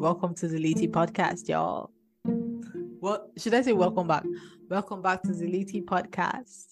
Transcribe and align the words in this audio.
welcome 0.00 0.34
to 0.34 0.48
the 0.48 0.58
Litty 0.58 0.88
mm. 0.88 0.92
podcast, 0.92 1.46
y'all. 1.46 1.90
Well, 2.24 3.30
should 3.36 3.52
I 3.52 3.60
say? 3.60 3.74
Welcome 3.74 4.08
back. 4.08 4.24
Welcome 4.70 5.02
back 5.02 5.22
to 5.24 5.32
the 5.32 5.46
Litty 5.46 5.82
podcast. 5.82 6.68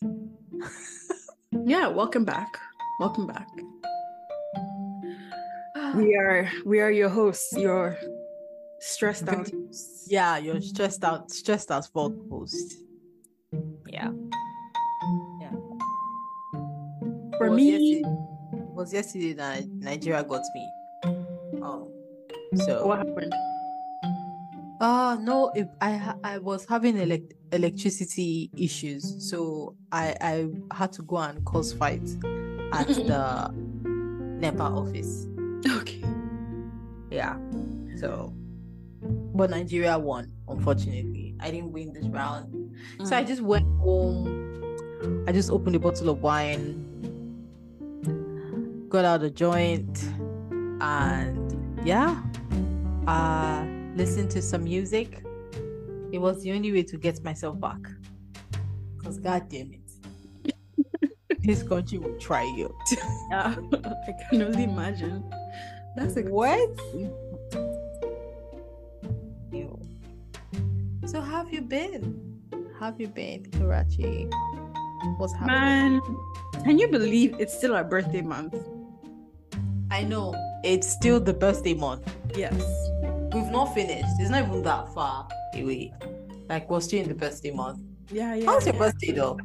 yeah, 1.66 1.88
welcome 1.88 2.24
back. 2.24 2.58
Welcome 2.98 3.26
back. 3.26 3.48
We 5.94 6.16
are 6.16 6.50
we 6.66 6.80
are 6.80 6.90
your 6.90 7.08
hosts, 7.08 7.52
your 7.56 7.96
stressed 8.80 9.26
out. 9.28 9.50
Yeah, 10.06 10.36
you're 10.36 10.60
stressed 10.60 11.02
out, 11.02 11.30
stressed 11.30 11.70
out 11.70 11.86
for 11.86 12.12
host. 12.30 12.76
Yeah. 13.86 14.10
Yeah. 15.40 15.54
For 17.38 17.50
me, 17.50 17.72
yesterday, 17.72 18.02
was 18.74 18.92
yesterday 18.92 19.32
that 19.34 19.66
Nigeria 19.68 20.22
got 20.22 20.42
me. 20.54 20.68
Um, 22.52 22.58
so 22.58 22.86
what 22.86 22.98
happened? 22.98 23.32
Uh 24.80 25.16
no, 25.20 25.50
if 25.54 25.66
I 25.80 26.14
I 26.22 26.38
was 26.38 26.64
having 26.68 26.96
elect- 26.96 27.34
electricity 27.52 28.50
issues, 28.56 29.28
so 29.28 29.74
I 29.90 30.14
I 30.20 30.48
had 30.72 30.92
to 30.92 31.02
go 31.02 31.16
and 31.16 31.44
cause 31.44 31.72
fight 31.72 32.08
at 32.72 32.86
the 33.10 33.50
NEPA 34.40 34.62
office. 34.62 35.26
Okay. 35.68 36.02
Yeah. 37.10 37.36
So, 37.96 38.32
but 39.34 39.50
Nigeria 39.50 39.98
won. 39.98 40.32
Unfortunately, 40.46 41.34
I 41.40 41.50
didn't 41.50 41.72
win 41.72 41.92
this 41.92 42.06
round, 42.06 42.54
mm. 42.98 43.06
so 43.06 43.16
I 43.16 43.24
just 43.24 43.42
went 43.42 43.66
home. 43.80 45.24
I 45.26 45.32
just 45.32 45.50
opened 45.50 45.74
a 45.74 45.80
bottle 45.80 46.10
of 46.10 46.22
wine, 46.22 46.84
got 48.88 49.04
out 49.04 49.22
a 49.24 49.30
joint, 49.30 50.04
and 50.80 51.84
yeah, 51.84 52.22
uh 53.08 53.64
listen 53.96 54.28
to 54.28 54.42
some 54.42 54.64
music. 54.64 55.22
It 56.12 56.18
was 56.18 56.42
the 56.42 56.52
only 56.52 56.70
way 56.72 56.82
to 56.82 56.98
get 56.98 57.24
myself 57.24 57.58
back. 57.58 57.80
Cause 59.02 59.18
god 59.18 59.48
damn 59.48 59.72
it. 59.72 60.52
this 61.40 61.62
country 61.62 61.98
will 61.98 62.18
try 62.18 62.44
you. 62.56 62.74
yeah, 63.30 63.56
I 63.72 64.12
can 64.28 64.42
only 64.42 64.64
imagine. 64.64 65.24
That's 65.96 66.16
a 66.18 66.22
what? 66.22 66.68
Ew. 69.52 69.80
So 71.06 71.22
how 71.22 71.44
have 71.44 71.52
you 71.52 71.62
been? 71.62 72.02
How 72.78 72.86
have 72.86 73.00
you 73.00 73.08
been, 73.08 73.50
Karachi? 73.52 74.28
What's 75.16 75.32
happening? 75.32 75.56
Man, 75.56 76.02
can 76.64 76.78
you 76.78 76.88
believe 76.88 77.34
it's 77.38 77.56
still 77.56 77.74
our 77.74 77.84
birthday 77.84 78.20
month? 78.20 78.54
I 79.90 80.02
know. 80.02 80.34
It's 80.62 80.86
still 80.86 81.18
the 81.18 81.32
birthday 81.32 81.72
month. 81.72 82.17
Yes 82.36 82.88
we've 83.32 83.50
not 83.50 83.74
finished. 83.74 84.08
It's 84.18 84.30
not 84.30 84.44
even 84.44 84.62
that 84.62 84.92
far 84.94 85.28
away. 85.54 85.92
Like 86.48 86.68
we're 86.70 86.80
still 86.80 87.02
in 87.02 87.08
the 87.08 87.14
birthday 87.14 87.50
month. 87.50 87.80
Yeah, 88.10 88.34
yeah. 88.34 88.46
How's 88.46 88.66
yeah. 88.66 88.72
your 88.72 88.80
birthday 88.80 89.12
though? 89.12 89.38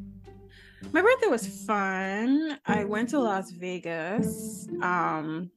My 0.91 1.01
birthday 1.01 1.27
was 1.27 1.65
fun. 1.65 2.59
I 2.65 2.83
went 2.83 3.09
to 3.09 3.19
Las 3.19 3.51
Vegas. 3.51 4.67
Um 4.81 5.51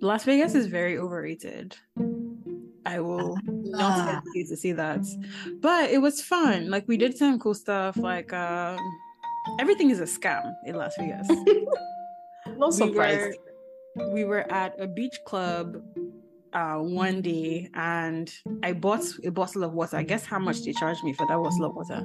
Las 0.00 0.24
Vegas 0.24 0.54
is 0.54 0.66
very 0.66 0.98
overrated. 0.98 1.76
I 2.86 3.00
will 3.00 3.36
not 3.44 3.80
ah. 3.80 4.22
hesitate 4.24 4.48
to 4.48 4.56
see 4.56 4.72
that. 4.72 5.04
But 5.60 5.90
it 5.90 5.98
was 5.98 6.22
fun. 6.22 6.70
Like 6.70 6.86
we 6.88 6.96
did 6.96 7.16
some 7.16 7.38
cool 7.38 7.54
stuff. 7.54 7.96
Like 7.96 8.32
um 8.32 8.78
everything 9.58 9.90
is 9.90 10.00
a 10.00 10.04
scam 10.04 10.52
in 10.64 10.76
Las 10.76 10.94
Vegas. 10.98 11.28
no 12.56 12.70
surprise. 12.70 13.18
We 13.18 13.28
were, 13.28 13.49
we 13.96 14.24
were 14.24 14.50
at 14.52 14.80
a 14.80 14.86
beach 14.86 15.18
club 15.24 15.82
uh, 16.52 16.76
one 16.76 17.22
day 17.22 17.68
and 17.74 18.32
I 18.62 18.72
bought 18.72 19.04
a 19.24 19.30
bottle 19.30 19.64
of 19.64 19.72
water. 19.72 19.96
I 19.96 20.02
guess 20.02 20.24
how 20.24 20.38
much 20.38 20.64
they 20.64 20.72
charged 20.72 21.04
me 21.04 21.12
for 21.12 21.26
that 21.26 21.36
bottle 21.36 21.64
of 21.64 21.74
water? 21.74 22.04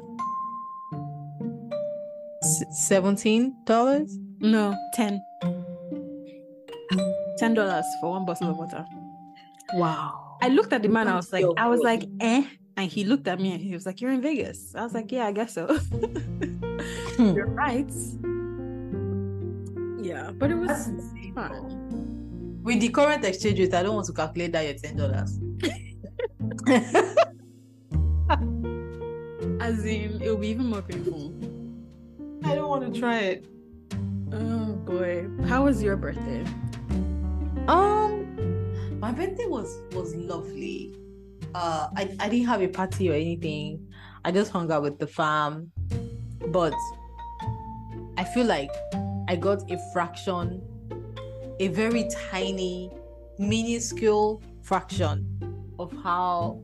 Seventeen 2.72 3.56
dollars? 3.66 4.18
No, 4.40 4.76
ten. 4.94 5.22
Ten 7.38 7.54
dollars 7.54 7.86
for 8.00 8.12
one 8.12 8.26
bottle 8.26 8.52
of 8.52 8.58
water. 8.58 8.86
Wow. 9.74 10.38
I 10.42 10.50
looked 10.50 10.74
at 10.74 10.84
the 10.84 10.90
man. 10.90 11.08
I 11.08 11.16
was 11.16 11.34
like, 11.34 11.46
I 11.58 11.68
was 11.68 11.82
like, 11.82 12.04
eh. 12.20 12.44
And 12.78 12.92
he 12.92 13.04
looked 13.06 13.28
at 13.28 13.40
me 13.40 13.54
and 13.54 13.62
he 13.62 13.74
was 13.74 13.86
like, 13.86 14.02
"You're 14.02 14.12
in 14.12 14.22
Vegas." 14.22 14.76
I 14.76 14.84
was 14.84 14.94
like, 14.94 15.10
"Yeah, 15.10 15.28
I 15.28 15.32
guess 15.32 15.54
so." 15.54 15.80
Hmm. 17.16 17.34
You're 17.34 17.48
right. 17.48 17.90
Yeah, 20.06 20.32
but 20.32 20.52
it 20.52 20.56
was 20.56 20.92
fun 21.34 21.86
with 22.66 22.82
the 22.82 22.90
current 22.90 23.24
exchange 23.24 23.60
rate, 23.60 23.74
I 23.76 23.84
don't 23.84 23.94
want 23.94 24.08
to 24.08 24.14
calculate 24.14 24.52
that 24.54 24.66
yet 24.66 24.82
ten 24.82 24.98
dollars. 24.98 25.40
As 29.62 29.86
in, 29.86 30.20
it'll 30.22 30.38
be 30.38 30.48
even 30.48 30.66
more 30.66 30.82
painful. 30.82 31.32
I 32.44 32.56
don't 32.56 32.68
want 32.68 32.92
to 32.92 33.00
try 33.00 33.20
it. 33.20 33.46
Oh 34.34 34.74
boy, 34.84 35.28
how 35.46 35.66
was 35.66 35.82
your 35.82 35.96
birthday? 35.96 36.44
Um, 37.68 39.00
my 39.00 39.12
birthday 39.12 39.46
was 39.46 39.80
was 39.92 40.16
lovely. 40.16 40.96
Uh, 41.54 41.90
I 41.96 42.16
I 42.20 42.30
didn't 42.30 42.48
have 42.48 42.64
a 42.64 42.68
party 42.68 43.12
or 43.12 43.14
anything. 43.14 43.88
I 44.26 44.32
just 44.32 44.52
hung 44.52 44.72
out 44.72 44.82
with 44.82 44.98
the 44.98 45.06
fam, 45.06 45.72
but 46.48 46.74
I 48.18 48.24
feel 48.24 48.48
like 48.48 48.72
I 49.28 49.36
got 49.36 49.70
a 49.72 49.80
fraction 49.94 50.62
a 51.60 51.68
very 51.70 52.08
tiny, 52.32 52.92
minuscule 53.38 54.42
fraction 54.62 55.26
of 55.80 55.92
how 56.04 56.62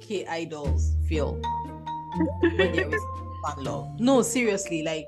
K 0.00 0.26
idols 0.26 0.96
feel 1.08 1.40
when 2.40 2.56
there 2.56 2.94
is 2.94 3.02
fan 3.46 3.64
love. 3.64 4.00
No, 4.00 4.22
seriously, 4.22 4.82
like 4.82 5.06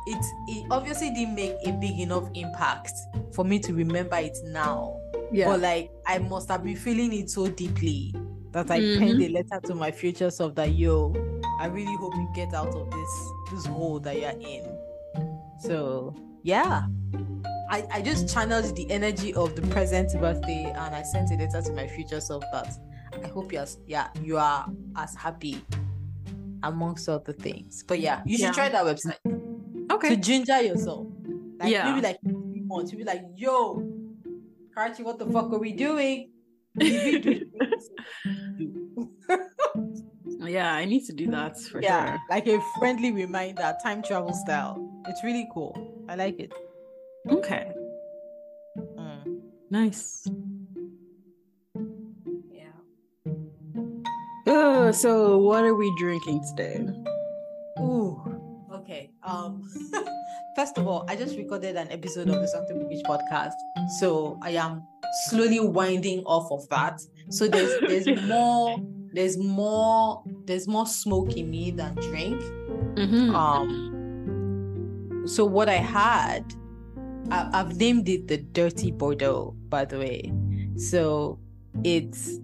It 0.09 0.25
it 0.49 0.67
obviously 0.71 1.11
didn't 1.11 1.35
make 1.35 1.57
a 1.65 1.73
big 1.73 1.99
enough 1.99 2.29
impact 2.35 2.93
for 3.35 3.45
me 3.45 3.59
to 3.61 3.75
remember 3.75 4.17
it 4.17 4.39
now. 4.45 5.01
Yeah. 5.33 5.47
But 5.49 5.61
like 5.61 5.91
I 6.07 6.19
must 6.19 6.49
have 6.49 6.63
been 6.63 6.77
feeling 6.77 7.13
it 7.13 7.29
so 7.31 7.49
deeply 7.49 8.15
that 8.53 8.71
I 8.71 8.79
mm-hmm. 8.79 9.01
penned 9.01 9.23
a 9.23 9.29
letter 9.29 9.61
to 9.67 9.75
my 9.75 9.91
future 9.91 10.31
self 10.31 10.55
that 10.55 10.75
yo, 10.75 11.13
I 11.59 11.67
really 11.67 11.97
hope 11.97 12.15
you 12.15 12.31
get 12.35 12.55
out 12.55 12.75
of 12.75 12.91
this 12.91 13.31
this 13.53 13.67
hole 13.67 13.99
that 14.01 14.21
you're 14.21 14.31
in. 14.31 14.79
So 15.59 16.15
yeah. 16.45 16.87
I, 17.69 17.85
I 17.93 18.03
just 18.03 18.33
channeled 18.33 18.75
the 18.77 18.91
energy 18.91 19.35
of 19.35 19.55
the 19.57 19.63
present 19.69 20.13
birthday 20.21 20.65
and 20.65 20.95
I 20.95 21.03
sent 21.03 21.31
a 21.31 21.35
letter 21.35 21.63
to 21.63 21.73
my 21.73 21.87
future 21.89 22.21
self 22.21 22.45
that 22.53 22.73
I 23.25 23.29
hope 23.29 23.53
you're 23.53 23.67
yeah 23.87 24.09
you 24.23 24.37
are 24.39 24.67
as 24.97 25.15
happy 25.15 25.61
amongst 26.63 27.09
other 27.09 27.33
things. 27.33 27.85
But 27.87 28.01
yeah, 28.01 28.23
you 28.25 28.37
should 28.37 28.45
Yeah. 28.47 28.53
try 28.53 28.69
that 28.69 28.85
website 28.85 29.19
Okay. 29.93 30.09
to 30.11 30.17
ginger 30.17 30.61
yourself. 30.63 31.07
Like 31.59 31.73
Yeah. 31.73 31.91
maybe 31.91 32.01
like 32.07 32.19
three 32.23 32.63
months, 32.67 32.93
you'll 32.93 32.99
be 32.99 33.05
like, 33.05 33.23
yo, 33.37 33.83
Karachi, 34.75 35.03
what 35.03 35.19
the 35.19 35.27
fuck 35.27 35.53
are 35.53 35.59
we 35.59 35.73
doing? 35.73 36.31
Did 36.79 37.05
we 37.05 37.19
do- 37.19 37.51
yeah, 40.47 40.73
I 40.75 40.85
need 40.85 41.05
to 41.07 41.13
do 41.13 41.27
that 41.31 41.59
for 41.59 41.81
yeah, 41.83 42.13
sure. 42.13 42.21
like 42.31 42.47
a 42.47 42.61
friendly 42.79 43.11
reminder, 43.13 43.75
time 43.83 44.03
travel 44.03 44.33
style. 44.33 45.03
It's 45.09 45.23
really 45.25 45.49
cool. 45.53 46.05
I 46.09 46.15
like 46.17 46.39
it. 46.39 46.53
Okay. 47.29 47.73
Mm. 48.79 49.41
Nice. 49.71 50.29
Yeah. 52.51 52.69
Uh, 54.47 54.93
so 54.93 55.39
what 55.39 55.65
are 55.65 55.75
we 55.75 55.93
drinking 55.99 56.45
today? 56.51 56.87
Ooh. 57.81 58.21
Okay. 58.73 59.11
Um. 59.23 59.63
First 60.57 60.79
of 60.79 60.87
all, 60.87 61.05
I 61.09 61.17
just 61.17 61.37
recorded 61.37 61.77
an 61.77 61.91
episode 61.91 62.29
of 62.31 62.41
the 62.41 62.49
Something 62.49 62.89
Beach 62.89 63.05
podcast, 63.05 63.53
so 63.99 64.39
I 64.43 64.51
am 64.51 64.83
slowly 65.29 65.61
winding 65.61 66.23
off 66.25 66.51
of 66.51 66.67
that. 66.71 67.03
So 67.29 67.47
there's 67.49 67.79
there's 68.07 68.23
more 68.23 68.79
there's 69.13 69.37
more 69.37 70.23
there's 70.47 70.67
more 70.67 70.87
smoke 70.87 71.37
in 71.37 71.51
me 71.51 71.73
than 71.73 71.95
drink. 71.97 72.41
Mm-hmm. 72.95 73.35
Um. 73.35 75.25
So 75.27 75.45
what 75.45 75.69
I 75.69 75.77
had, 75.77 76.45
I, 77.31 77.51
I've 77.53 77.77
named 77.77 78.09
it 78.09 78.29
the 78.29 78.39
Dirty 78.39 78.91
Bordeaux, 78.91 79.55
by 79.69 79.85
the 79.85 79.99
way. 79.99 80.33
So 80.77 81.39
it's 81.85 82.39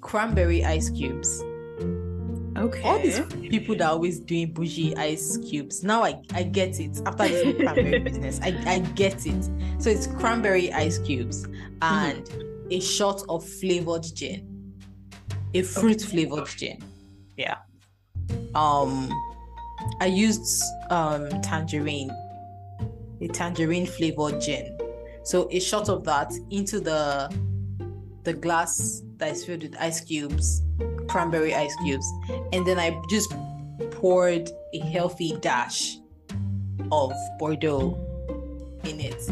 cranberry 0.00 0.64
ice 0.64 0.90
cubes. 0.90 1.42
okay. 2.56 2.82
all 2.82 2.98
these 2.98 3.20
people 3.50 3.76
that 3.76 3.84
are 3.84 3.92
always 3.92 4.18
doing 4.20 4.52
bougie 4.52 4.96
ice 4.96 5.36
cubes 5.48 5.82
now 5.84 6.02
i 6.02 6.20
i 6.34 6.42
get 6.42 6.80
it. 6.80 7.00
After 7.06 7.28
this 7.28 7.56
cranberry 7.56 7.98
business 8.08 8.40
i 8.42 8.48
i 8.66 8.78
get 8.94 9.26
it. 9.26 9.48
So 9.78 9.90
it's 9.90 10.06
cranberry 10.06 10.72
ice 10.72 10.98
cubes 10.98 11.46
and 11.82 12.28
a 12.70 12.80
shot 12.80 13.22
of 13.28 13.44
flavored 13.44 14.04
gin. 14.14 14.74
A 15.54 15.62
fruit 15.62 16.00
flavored 16.00 16.48
gin. 16.48 16.78
Yeah. 17.36 17.58
Um 18.54 19.10
i 20.00 20.06
used 20.06 20.62
um 20.90 21.28
tangerine 21.42 22.10
a 23.20 23.28
tangerine 23.28 23.86
flavored 23.86 24.40
gin 24.40 24.76
so 25.24 25.48
a 25.50 25.60
shot 25.60 25.88
of 25.88 26.04
that 26.04 26.32
into 26.50 26.80
the 26.80 27.30
the 28.24 28.32
glass 28.32 29.02
that 29.16 29.32
is 29.32 29.44
filled 29.44 29.62
with 29.62 29.76
ice 29.78 30.00
cubes 30.00 30.62
cranberry 31.08 31.54
ice 31.54 31.74
cubes 31.84 32.06
and 32.52 32.66
then 32.66 32.78
I 32.78 33.00
just 33.10 33.32
poured 33.90 34.50
a 34.72 34.78
healthy 34.78 35.36
dash 35.40 35.98
of 36.92 37.12
Bordeaux 37.38 37.98
in 38.84 39.00
it. 39.00 39.22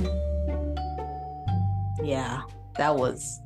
Yeah, 2.03 2.43
that 2.77 2.95
was. 2.95 3.41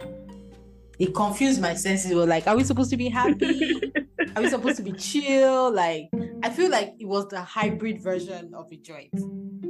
It 0.99 1.15
confused 1.15 1.61
my 1.61 1.75
senses. 1.75 2.11
It 2.11 2.15
was 2.15 2.29
like, 2.29 2.47
are 2.47 2.57
we 2.57 2.65
supposed 2.65 2.91
to 2.91 2.97
be 2.97 3.09
happy? 3.09 3.93
are 4.37 4.43
we 4.43 4.49
supposed 4.49 4.77
to 4.77 4.83
be 4.83 4.93
chill? 4.93 5.73
Like, 5.73 6.11
I 6.43 6.51
feel 6.51 6.71
like 6.71 6.95
it 6.99 7.07
was 7.07 7.29
the 7.29 7.41
hybrid 7.41 8.03
version 8.03 8.53
of 8.55 8.71
a 8.73 8.77
joint. 8.77 9.15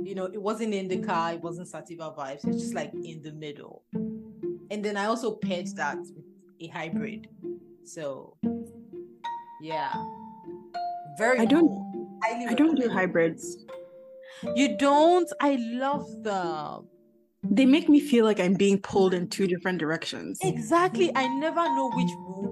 You 0.05 0.15
know, 0.15 0.25
it 0.27 0.41
wasn't 0.41 0.75
in 0.75 0.89
the 0.89 0.99
car, 0.99 1.33
it 1.35 1.41
wasn't 1.43 1.69
Sativa 1.69 2.13
vibes. 2.17 2.47
It's 2.47 2.59
just 2.61 2.75
like 2.75 2.93
in 3.05 3.23
the 3.23 3.33
middle. 3.33 3.83
And 4.71 4.83
then 4.85 4.97
I 4.97 5.05
also 5.07 5.33
paired 5.37 5.69
that 5.77 5.99
with 5.99 6.25
a 6.61 6.67
hybrid. 6.69 7.29
So, 7.85 8.37
yeah, 9.61 9.93
very. 11.19 11.41
I 11.41 11.45
don't- 11.45 11.69
cool. 11.69 11.89
I 12.25 12.55
don't 12.55 12.77
do 12.79 12.89
hybrids. 12.89 13.65
You 14.55 14.77
don't? 14.77 15.29
I 15.41 15.57
love 15.61 16.07
them. 16.23 16.87
They 17.43 17.67
make 17.67 17.89
me 17.89 17.99
feel 17.99 18.25
like 18.25 18.39
I'm 18.39 18.55
being 18.55 18.79
pulled 18.81 19.13
in 19.13 19.29
two 19.29 19.49
different 19.49 19.79
directions. 19.79 20.39
Exactly. 20.43 21.11
I 21.17 21.27
never 21.27 21.65
know 21.65 21.91
which 21.95 22.11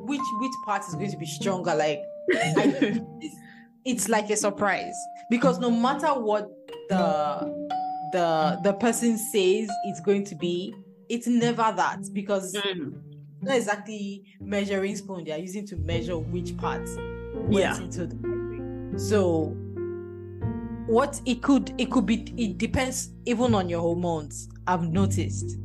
which 0.08 0.20
which 0.40 0.52
part 0.66 0.82
is 0.88 0.94
going 0.94 1.10
to 1.12 1.16
be 1.16 1.26
stronger. 1.26 1.74
Like 1.74 2.00
I, 2.34 3.00
it's, 3.84 4.08
like 4.08 4.30
a 4.30 4.36
surprise 4.36 4.94
because 5.30 5.58
no 5.58 5.70
matter 5.70 6.08
what 6.08 6.48
the 6.88 7.70
the 8.12 8.58
the 8.64 8.72
person 8.74 9.16
says 9.16 9.68
it's 9.84 10.00
going 10.00 10.24
to 10.24 10.34
be, 10.34 10.74
it's 11.08 11.26
never 11.26 11.72
that 11.76 12.00
because 12.12 12.54
Mm. 12.54 13.00
not 13.42 13.56
exactly 13.56 14.24
measuring 14.40 14.96
spoon 14.96 15.24
they 15.24 15.32
are 15.32 15.38
using 15.38 15.66
to 15.66 15.76
measure 15.76 16.18
which 16.18 16.56
parts 16.56 16.96
went 17.34 17.52
Yeah. 17.52 17.80
into 17.80 18.06
the. 18.06 18.98
So 18.98 19.54
what 20.86 21.20
it 21.24 21.40
could 21.42 21.72
it 21.78 21.90
could 21.90 22.04
be 22.06 22.24
it 22.36 22.58
depends 22.58 23.10
even 23.26 23.54
on 23.54 23.68
your 23.68 23.80
hormones. 23.80 24.48
I've 24.66 24.90
noticed. 24.90 25.56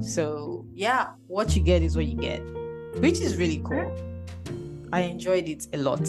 So 0.00 0.66
yeah, 0.74 1.08
what 1.26 1.56
you 1.56 1.62
get 1.62 1.82
is 1.82 1.96
what 1.96 2.06
you 2.06 2.16
get, 2.16 2.40
which 3.00 3.20
is 3.20 3.36
really 3.36 3.62
cool. 3.64 3.90
I 4.92 5.00
enjoyed 5.02 5.48
it 5.48 5.66
a 5.72 5.78
lot. 5.78 6.06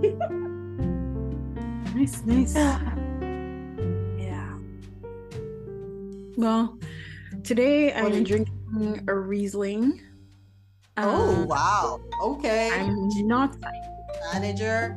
Nice, 1.94 2.22
nice. 2.24 2.54
Yeah. 4.18 4.56
Well, 6.36 6.78
today 7.42 7.92
What 7.92 8.12
I'm 8.12 8.24
drinking 8.24 9.04
a 9.06 9.14
Riesling. 9.14 10.00
Oh 10.96 11.42
Uh, 11.42 11.44
wow. 11.44 12.00
Okay. 12.22 12.70
I'm 12.72 13.08
not. 13.26 13.56
manager. 14.32 14.96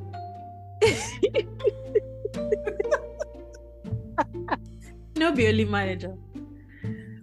No, 5.17 5.31
be 5.31 5.47
only 5.47 5.65
manager. 5.65 6.15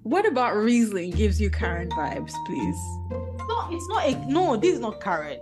What 0.02 0.26
about 0.26 0.56
Riesling 0.56 1.12
gives 1.12 1.40
you 1.40 1.50
Karen 1.50 1.88
vibes, 1.90 2.32
please? 2.46 2.78
No, 3.48 3.68
it's 3.70 3.88
not 3.88 4.06
a 4.06 4.30
no. 4.30 4.56
This 4.56 4.74
is 4.74 4.80
not 4.80 5.00
Karen. 5.00 5.38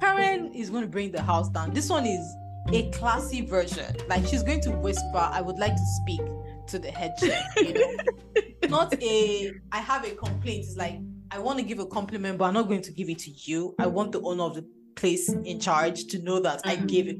Karen 0.00 0.52
is 0.54 0.70
going 0.70 0.82
to 0.82 0.88
bring 0.88 1.10
the 1.12 1.22
house 1.22 1.48
down. 1.48 1.72
This 1.72 1.88
one 1.88 2.06
is 2.06 2.24
a 2.72 2.90
classy 2.90 3.40
version. 3.42 3.94
Like 4.08 4.26
she's 4.26 4.42
going 4.42 4.60
to 4.62 4.70
whisper, 4.70 5.16
"I 5.18 5.40
would 5.40 5.58
like 5.58 5.74
to 5.74 5.86
speak 6.02 6.20
to 6.68 6.78
the 6.78 6.90
head 6.90 7.14
chef." 7.18 7.44
You 7.56 7.74
know, 7.74 7.96
not 8.68 8.94
a. 9.02 9.52
I 9.72 9.78
have 9.78 10.04
a 10.04 10.10
complaint. 10.10 10.64
It's 10.64 10.76
like 10.76 10.98
I 11.30 11.38
want 11.38 11.58
to 11.58 11.64
give 11.64 11.78
a 11.78 11.86
compliment, 11.86 12.38
but 12.38 12.46
I'm 12.46 12.54
not 12.54 12.68
going 12.68 12.82
to 12.82 12.92
give 12.92 13.08
it 13.08 13.18
to 13.20 13.30
you. 13.30 13.74
I 13.78 13.86
want 13.86 14.12
the 14.12 14.20
owner 14.22 14.44
of 14.44 14.54
the 14.54 14.66
place 14.96 15.28
in 15.32 15.60
charge 15.60 16.06
to 16.06 16.18
know 16.20 16.40
that 16.40 16.62
I 16.64 16.76
Mhm. 16.76 16.88
gave 16.88 17.08
it. 17.08 17.18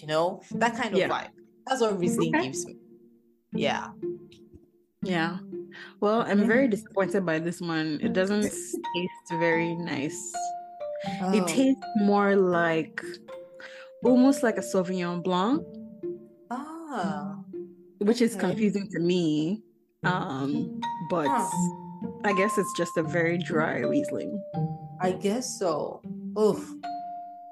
You 0.00 0.06
know 0.06 0.40
that 0.52 0.76
kind 0.76 0.92
of 0.94 0.98
Yeah. 0.98 1.08
vibe. 1.08 1.30
That's 1.66 1.80
what 1.80 1.98
Riesling 1.98 2.34
Okay. 2.34 2.46
gives 2.46 2.64
me. 2.66 2.76
Yeah. 3.52 3.88
Yeah. 5.02 5.38
Well, 6.00 6.22
I'm 6.22 6.46
very 6.46 6.68
disappointed 6.68 7.24
by 7.26 7.38
this 7.38 7.60
one. 7.60 7.98
It 8.02 8.12
doesn't 8.12 8.42
taste 8.42 9.28
very 9.30 9.74
nice. 9.76 10.32
It 11.04 11.42
Oh. 11.42 11.46
tastes 11.46 11.82
more 12.02 12.36
like 12.36 13.00
almost 14.04 14.42
like 14.42 14.58
a 14.58 14.62
Sauvignon 14.62 15.22
Blanc, 15.22 15.62
Ah. 16.50 17.38
which 17.98 18.20
is 18.20 18.36
Okay. 18.36 18.40
confusing 18.48 18.88
to 18.92 19.00
me. 19.00 19.62
Um, 20.02 20.80
but 21.10 21.26
Huh. 21.28 21.48
I 22.24 22.32
guess 22.32 22.56
it's 22.58 22.72
just 22.76 22.96
a 22.96 23.02
very 23.02 23.36
dry 23.38 23.80
Riesling. 23.80 24.32
I 25.00 25.12
guess 25.12 25.58
so. 25.58 26.00
Oof. 26.38 26.60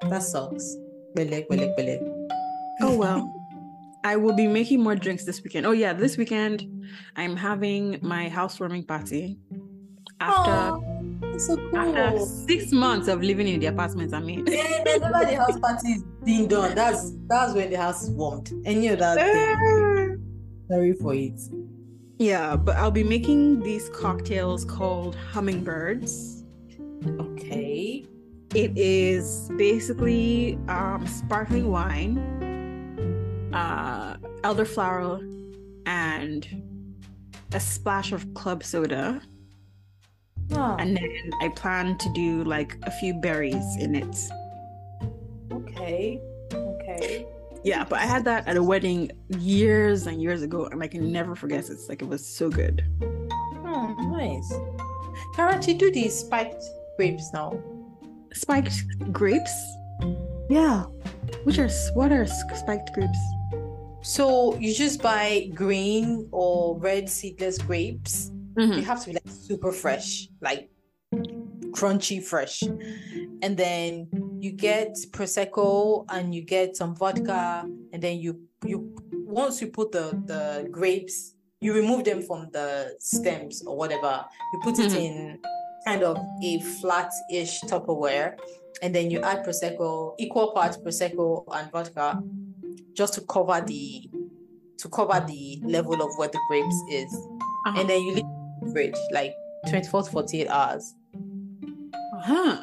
That 0.09 0.23
sucks. 0.23 0.77
Belek, 1.17 1.49
belek, 1.49 1.77
belek. 1.77 2.01
Oh 2.81 2.97
well. 2.97 3.33
I 4.05 4.17
will 4.17 4.35
be 4.35 4.47
making 4.47 4.83
more 4.83 4.95
drinks 4.95 5.25
this 5.25 5.43
weekend. 5.43 5.67
Oh 5.67 5.73
yeah, 5.73 5.93
this 5.93 6.17
weekend 6.17 6.65
I'm 7.17 7.37
having 7.37 7.99
my 8.01 8.29
housewarming 8.29 8.85
party. 8.85 9.39
After 10.21 10.51
Aw, 10.51 10.81
that's 11.21 11.47
so 11.47 11.59
after 11.77 12.17
cool. 12.17 12.27
six 12.27 12.73
months 12.73 13.09
of 13.09 13.23
living 13.23 13.49
in 13.49 13.61
the 13.61 13.67
apartment 13.67 14.15
I 14.15 14.21
mean. 14.21 14.45
Whenever 14.45 15.25
the 15.25 15.37
house 15.37 15.59
party 15.59 15.89
is 15.89 16.05
being 16.25 16.49
done, 16.49 16.75
that's 16.75 17.13
that's 17.27 17.55
when 17.55 17.71
the 17.71 17.77
house 17.77 18.03
is 18.03 18.11
warmed. 18.11 18.53
Any 18.65 18.89
other 18.91 19.15
thing, 19.15 20.23
sorry 20.71 20.93
for 20.95 21.15
it. 21.15 21.41
Yeah, 22.19 22.57
but 22.57 22.77
I'll 22.77 22.91
be 22.91 23.05
making 23.05 23.61
these 23.61 23.89
cocktails 23.91 24.65
called 24.65 25.15
hummingbirds. 25.15 26.45
Okay. 27.21 28.05
It 28.55 28.77
is 28.77 29.51
basically 29.57 30.59
um, 30.69 31.07
sparkling 31.07 31.71
wine, 31.71 32.19
uh, 33.53 34.17
elderflower, 34.43 35.21
and 35.87 36.63
a 37.53 37.61
splash 37.61 38.11
of 38.13 38.33
club 38.35 38.65
soda. 38.65 39.21
Ah, 40.55 40.77
And 40.79 40.97
then 40.97 41.31
I 41.43 41.49
plan 41.49 41.99
to 41.99 42.13
do 42.15 42.45
like 42.45 42.77
a 42.85 42.91
few 42.91 43.15
berries 43.15 43.77
in 43.79 43.95
it. 43.95 44.17
okay. 45.53 46.21
Okay. 46.53 47.27
Yeah, 47.65 47.85
but 47.85 47.99
I 47.99 48.07
had 48.07 48.25
that 48.25 48.47
at 48.49 48.57
a 48.57 48.63
wedding 48.63 49.11
years 49.39 50.07
and 50.07 50.23
years 50.23 50.43
ago, 50.43 50.67
and 50.67 50.83
I 50.83 50.87
can 50.89 51.11
never 51.13 51.35
forget 51.35 51.65
it. 51.69 51.73
It's 51.73 51.89
like 51.89 52.03
it 52.03 52.09
was 52.09 52.25
so 52.25 52.49
good. 52.49 52.85
Oh, 53.03 53.95
nice. 54.11 54.53
Karachi, 55.35 55.75
do 55.75 55.91
these 55.91 56.15
spiked 56.19 56.63
grapes 56.97 57.31
now. 57.33 57.59
Spiked 58.33 59.13
grapes? 59.13 59.53
Yeah. 60.49 60.85
Which 61.45 61.59
are 61.59 61.69
what 61.95 62.13
are 62.13 62.27
spiked 62.27 62.93
grapes? 62.95 63.19
So 64.03 64.57
you 64.57 64.73
just 64.73 65.03
buy 65.03 65.51
green 65.53 66.29
or 66.31 66.79
red 66.79 67.09
seedless 67.11 67.59
grapes. 67.59 68.31
Mhm. 68.59 68.75
They 68.77 68.83
have 68.83 69.01
to 69.01 69.07
be 69.07 69.13
like 69.13 69.29
super 69.29 69.73
fresh, 69.73 70.29
like 70.41 70.69
crunchy 71.71 72.23
fresh. 72.23 72.63
And 73.43 73.57
then 73.57 74.09
you 74.41 74.51
get 74.53 74.97
prosecco 75.13 76.05
and 76.09 76.35
you 76.35 76.43
get 76.43 76.77
some 76.77 76.95
vodka, 76.97 77.65
and 77.93 78.03
then 78.03 78.19
you 78.19 78.41
you 78.67 78.93
once 79.27 79.61
you 79.63 79.69
put 79.69 79.93
the 79.93 80.11
the 80.27 80.69
grapes, 80.71 81.35
you 81.61 81.73
remove 81.73 82.03
them 82.05 82.21
from 82.23 82.49
the 82.53 82.97
stems 82.99 83.63
or 83.65 83.77
whatever. 83.77 84.25
You 84.53 84.59
put 84.63 84.79
it 84.81 84.91
Mhm. 84.91 84.97
in 85.05 85.39
kind 85.87 86.03
of 86.03 86.19
a 86.43 86.61
flat-ish 86.81 87.61
Tupperware, 87.63 88.37
and 88.83 88.93
then 88.95 89.11
you 89.11 89.21
add 89.21 89.45
prosecco, 89.47 90.15
equal 90.19 90.51
parts 90.53 90.77
prosecco 90.77 91.45
and 91.53 91.71
vodka, 91.71 92.21
just 92.95 93.15
to 93.15 93.21
cover 93.23 93.61
the 93.65 94.11
to 94.79 94.89
cover 94.89 95.25
the 95.27 95.61
level 95.65 96.01
of 96.03 96.11
where 96.19 96.29
the 96.29 96.39
grapes 96.49 96.77
is, 96.91 97.13
Uh-huh. 97.15 97.81
and 97.81 97.89
then 97.89 98.01
you 98.03 98.13
leave 98.15 98.25
like 99.13 99.35
24 99.69 100.03
to 100.05 100.11
48 100.11 100.49
hours. 100.49 100.95
Uh-huh. 102.15 102.61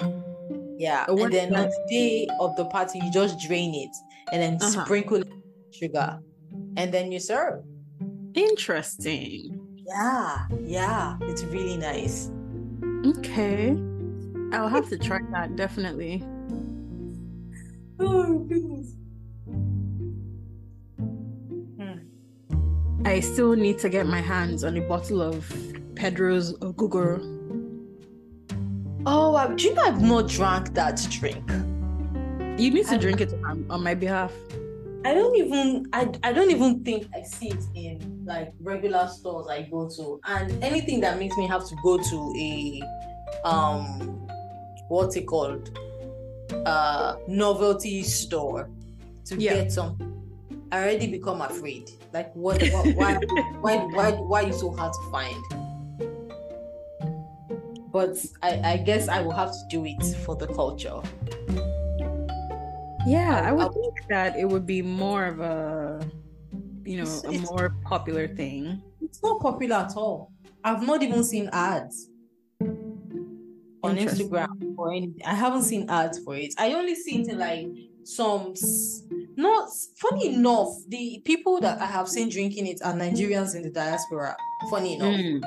Yeah, 0.77 1.05
and 1.07 1.31
then 1.31 1.55
on 1.55 1.69
the 1.69 1.85
day 1.89 2.27
of 2.39 2.55
the 2.57 2.65
party, 2.65 3.00
you 3.00 3.12
just 3.12 3.39
drain 3.39 3.74
it 3.74 3.89
and 4.31 4.41
then 4.41 4.55
Uh-huh. 4.62 4.85
sprinkle 4.85 5.24
sugar, 5.71 6.19
and 6.77 6.91
then 6.93 7.12
you 7.12 7.19
serve. 7.19 7.63
Interesting. 8.33 9.59
Yeah, 9.88 10.47
yeah, 10.62 11.17
it's 11.21 11.43
really 11.45 11.77
nice. 11.77 12.29
Okay. 13.05 13.77
I'll 14.51 14.67
have 14.67 14.89
to 14.89 14.97
try 14.97 15.19
that 15.31 15.55
definitely. 15.55 16.24
Oh 18.00 18.39
goodness. 18.39 18.95
I 23.05 23.19
still 23.19 23.53
need 23.55 23.77
to 23.79 23.89
get 23.89 24.07
my 24.07 24.19
hands 24.19 24.63
on 24.63 24.75
a 24.77 24.81
bottle 24.81 25.21
of 25.21 25.45
Pedro's 25.96 26.54
Ogogoro. 26.60 27.20
Oh, 29.06 29.36
I, 29.36 29.54
do 29.54 29.64
you 29.68 29.74
know 29.75 29.84
I've 29.84 30.02
not 30.02 30.28
drank 30.28 30.74
that 30.74 31.06
drink? 31.12 31.48
You 32.60 32.72
need 32.72 32.88
to 32.88 32.96
I- 32.96 32.98
drink 32.98 33.22
it 33.22 33.34
on, 33.46 33.66
on 33.70 33.84
my 33.84 33.94
behalf. 33.94 34.32
I 35.06 35.14
don't 35.14 35.36
even 35.36 35.88
I, 35.94 36.10
I 36.24 36.34
don't 36.34 36.50
even 36.50 36.84
think 36.84 37.08
I 37.14 37.22
see 37.22 37.50
it 37.50 37.64
in 37.75 38.24
like 38.25 38.52
regular 38.60 39.08
stores 39.08 39.46
I 39.48 39.62
go 39.62 39.88
to. 39.98 40.20
And 40.25 40.64
anything 40.64 41.00
that 41.02 41.20
makes 41.20 41.38
me 41.38 41.46
have 41.48 41.64
to 41.68 41.75
go 41.84 42.00
to 42.00 42.34
a 42.36 42.82
um 43.48 44.28
what's 44.88 45.16
it 45.16 45.28
called? 45.28 45.78
Uh 46.66 47.18
novelty 47.28 48.02
store 48.02 48.68
to 49.25 49.36
Yeah. 49.40 49.54
get 49.54 49.72
some 49.72 49.96
I 50.72 50.80
already 50.80 51.06
become 51.06 51.42
afraid. 51.42 51.92
Like 52.12 52.34
what, 52.36 52.60
what 52.72 52.96
why 52.96 53.14
why 53.62 53.78
why 53.78 54.12
why 54.12 54.44
are 54.44 54.48
you 54.48 54.54
so 54.54 54.72
hard 54.72 54.92
to 54.92 55.12
find? 55.12 55.44
But 57.96 58.18
I, 58.44 58.74
I 58.74 58.78
guess 58.78 59.08
I 59.08 59.22
will 59.22 59.32
have 59.32 59.52
to 59.54 59.64
do 59.70 59.86
it 59.86 60.04
for 60.25 60.36
the 60.36 60.48
culture. 60.48 61.00
Yeah, 63.08 63.42
I 63.46 63.54
would 63.54 63.68
I'll- 63.68 63.72
think 63.72 63.94
that 64.10 64.36
it 64.38 64.44
would 64.44 64.66
be 64.66 64.82
more 64.82 65.25
of 65.25 65.40
a, 65.40 66.06
you 66.84 66.98
know, 67.02 67.10
a 67.24 67.38
more 67.50 67.74
popular 67.86 68.28
thing. 68.28 68.82
It's 69.02 69.24
not 69.24 69.40
popular 69.40 69.78
at 69.78 69.96
all. 69.96 70.34
I've 70.62 70.84
not 70.86 71.04
even 71.04 71.24
seen 71.24 71.48
ads 71.54 72.10
on 72.60 73.96
Instagram 73.96 74.74
or 74.78 74.92
anything. 74.92 75.22
I 75.25 75.34
haven't 75.36 75.62
seen 75.62 75.90
ads 75.90 76.20
for 76.20 76.36
it. 76.36 76.54
I 76.58 76.74
only 76.74 76.96
see 76.96 77.22
it 77.22 77.30
in 77.30 77.38
like 77.40 77.68
some. 78.04 78.56
Not 79.38 79.70
funny 79.96 80.34
enough, 80.34 80.70
the 80.90 81.22
people 81.24 81.62
that 81.62 81.80
I 81.82 81.86
have 81.86 82.10
seen 82.10 82.28
drinking 82.28 82.68
it 82.68 82.82
are 82.84 82.94
Nigerians 82.94 83.56
in 83.56 83.62
the 83.62 83.70
diaspora. 83.70 84.36
Funny 84.70 84.96
enough, 84.96 85.16
Mm. 85.16 85.42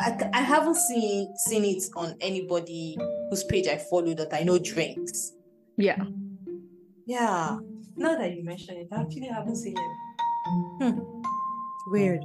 I, 0.00 0.30
I 0.32 0.40
haven't 0.40 0.76
seen 0.76 1.36
seen 1.36 1.64
it 1.64 1.82
on 1.94 2.16
anybody 2.20 2.96
whose 3.28 3.44
page 3.44 3.66
I 3.66 3.76
follow 3.76 4.14
that 4.14 4.32
I 4.32 4.42
know 4.42 4.58
drinks. 4.58 5.32
Yeah. 5.76 6.02
Yeah. 7.06 7.58
Now 7.96 8.16
that 8.16 8.34
you 8.34 8.42
mention 8.42 8.76
it, 8.78 8.88
I 8.92 9.02
actually 9.02 9.28
haven't 9.28 9.56
seen 9.56 9.76
it. 9.76 9.96
Hmm. 10.80 11.00
Weird. 11.88 12.24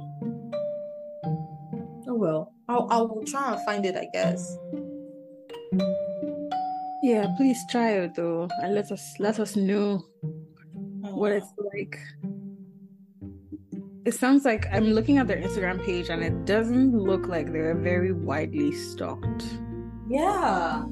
Oh 2.08 2.14
well. 2.14 2.52
I'll 2.68 2.88
I 2.90 2.96
will 2.98 3.24
try 3.26 3.52
and 3.52 3.64
find 3.64 3.84
it, 3.84 3.96
I 3.96 4.08
guess. 4.12 4.56
Yeah, 7.02 7.26
please 7.36 7.58
try 7.70 7.90
it 7.92 8.14
though, 8.16 8.48
and 8.62 8.74
let 8.74 8.90
us 8.90 9.14
let 9.18 9.38
us 9.38 9.54
know 9.54 10.02
what 11.00 11.32
it's 11.32 11.52
like. 11.74 11.98
It 14.06 14.14
sounds 14.14 14.44
like 14.44 14.66
I'm 14.72 14.84
looking 14.84 15.18
at 15.18 15.26
their 15.26 15.36
Instagram 15.36 15.84
page, 15.84 16.10
and 16.10 16.22
it 16.22 16.44
doesn't 16.44 16.96
look 16.96 17.26
like 17.26 17.52
they're 17.52 17.74
very 17.74 18.12
widely 18.12 18.70
stocked. 18.70 19.44
Yeah. 20.08 20.84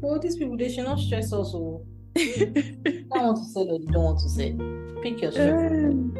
Well, 0.00 0.18
these 0.18 0.36
people 0.38 0.56
they 0.56 0.70
should 0.72 0.84
not 0.86 0.98
stress 0.98 1.30
us. 1.32 1.52
Oh. 1.54 1.84
They 2.14 3.04
don't 3.12 3.26
want 3.26 3.38
to 3.38 3.44
sell 3.44 3.68
or 3.70 3.78
they 3.78 3.84
don't 3.92 4.02
want 4.02 4.18
to 4.20 4.28
sell. 4.30 5.02
Pick 5.02 5.20
your 5.20 5.32
strength. 5.32 5.82
Um. 5.84 6.14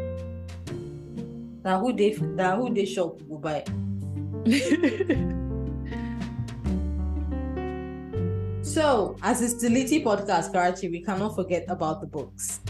Now 1.65 1.81
who 1.81 1.93
they 1.95 2.11
now 2.21 2.57
who 2.61 2.75
they 2.75 2.85
shop 2.85 3.21
go 3.29 3.39
buy. 3.39 3.65
So, 8.63 9.17
as 9.23 9.41
a 9.43 9.49
Stility 9.49 10.05
podcast, 10.05 10.53
Karachi, 10.53 10.89
we 10.91 11.03
cannot 11.03 11.35
forget 11.35 11.65
about 11.69 12.01
the 12.01 12.07
books. 12.07 12.61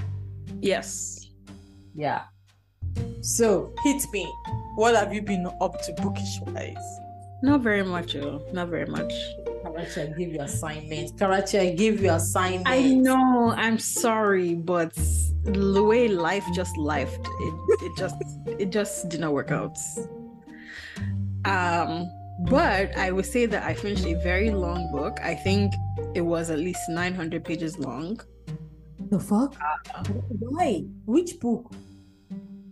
yes. 0.63 1.20
Yeah. 1.95 2.23
So 3.23 3.73
hit 3.85 4.03
me. 4.13 4.31
What 4.77 4.95
have 4.95 5.13
you 5.13 5.23
been 5.23 5.47
up 5.61 5.81
to 5.83 5.93
bookish 6.03 6.41
wise? 6.47 6.77
Not 7.43 7.63
very 7.63 7.83
much, 7.83 8.17
oh, 8.17 8.43
not 8.53 8.69
very 8.69 8.87
much. 8.87 9.13
Karachi, 9.63 10.03
I 10.03 10.07
give 10.07 10.33
you 10.33 10.41
assignment. 10.41 11.19
Karachi, 11.19 11.59
I 11.59 11.75
give 11.75 12.01
you 12.03 12.11
assignment. 12.11 12.69
I 12.69 12.83
know. 12.95 13.55
I'm 13.57 13.79
sorry, 13.79 14.55
but 14.55 14.95
the 15.45 15.83
way 15.83 16.09
life 16.09 16.45
just 16.55 16.77
lifed, 16.77 17.27
it 17.27 17.55
it 17.83 17.97
just 17.97 18.17
it 18.47 18.71
just 18.71 19.09
did 19.09 19.21
not 19.21 19.33
work 19.33 19.51
out. 19.51 19.79
Um, 21.47 22.11
but 22.41 22.97
I 22.97 23.11
would 23.11 23.27
say 23.27 23.47
that 23.47 23.63
I 23.63 23.75
finished 23.75 24.05
a 24.05 24.15
very 24.23 24.51
long 24.51 24.91
book. 24.93 25.19
I 25.23 25.35
think 25.35 25.73
it 26.15 26.23
was 26.23 26.51
at 26.51 26.59
least 26.59 26.81
900 26.89 27.45
pages 27.45 27.79
long. 27.79 28.21
The 29.11 29.19
fuck? 29.19 29.57
Why? 30.39 30.85
Which 31.05 31.41
book? 31.41 31.73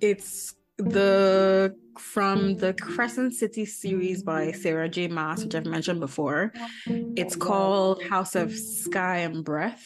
It's 0.00 0.54
the 0.76 1.74
from 1.98 2.54
the 2.58 2.74
Crescent 2.74 3.34
City 3.34 3.64
series 3.64 4.22
by 4.22 4.52
Sarah 4.52 4.88
J. 4.88 5.08
Maas, 5.08 5.42
which 5.42 5.56
I've 5.56 5.66
mentioned 5.66 5.98
before. 5.98 6.52
It's 6.86 7.34
called 7.34 8.00
House 8.04 8.36
of 8.36 8.54
Sky 8.54 9.16
and 9.18 9.44
Breath. 9.44 9.84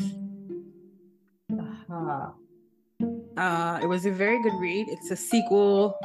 Aha. 1.50 2.34
Uh, 3.38 3.80
it 3.82 3.86
was 3.86 4.04
a 4.04 4.10
very 4.10 4.42
good 4.42 4.52
read. 4.60 4.88
It's 4.90 5.10
a 5.10 5.16
sequel, 5.16 5.98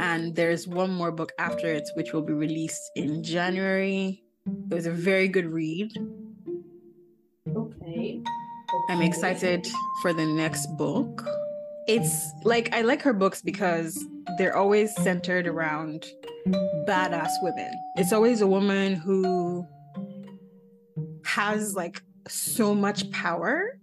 and 0.00 0.34
there's 0.34 0.66
one 0.66 0.90
more 0.90 1.12
book 1.12 1.30
after 1.38 1.68
it, 1.68 1.88
which 1.94 2.12
will 2.12 2.22
be 2.22 2.32
released 2.32 2.90
in 2.96 3.22
January. 3.22 4.24
It 4.44 4.74
was 4.74 4.86
a 4.86 4.90
very 4.90 5.28
good 5.28 5.46
read. 5.46 5.92
I'm 8.88 9.02
excited 9.02 9.66
for 10.02 10.12
the 10.12 10.26
next 10.26 10.66
book. 10.76 11.26
It's 11.86 12.30
like 12.44 12.74
I 12.74 12.82
like 12.82 13.02
her 13.02 13.12
books 13.12 13.42
because 13.42 14.04
they're 14.36 14.56
always 14.56 14.94
centered 14.96 15.46
around 15.46 16.06
badass 16.86 17.30
women. 17.42 17.70
It's 17.96 18.12
always 18.12 18.40
a 18.40 18.46
woman 18.46 18.94
who 18.94 19.66
has 21.24 21.74
like 21.74 22.02
so 22.26 22.74
much 22.74 23.10
power 23.10 23.78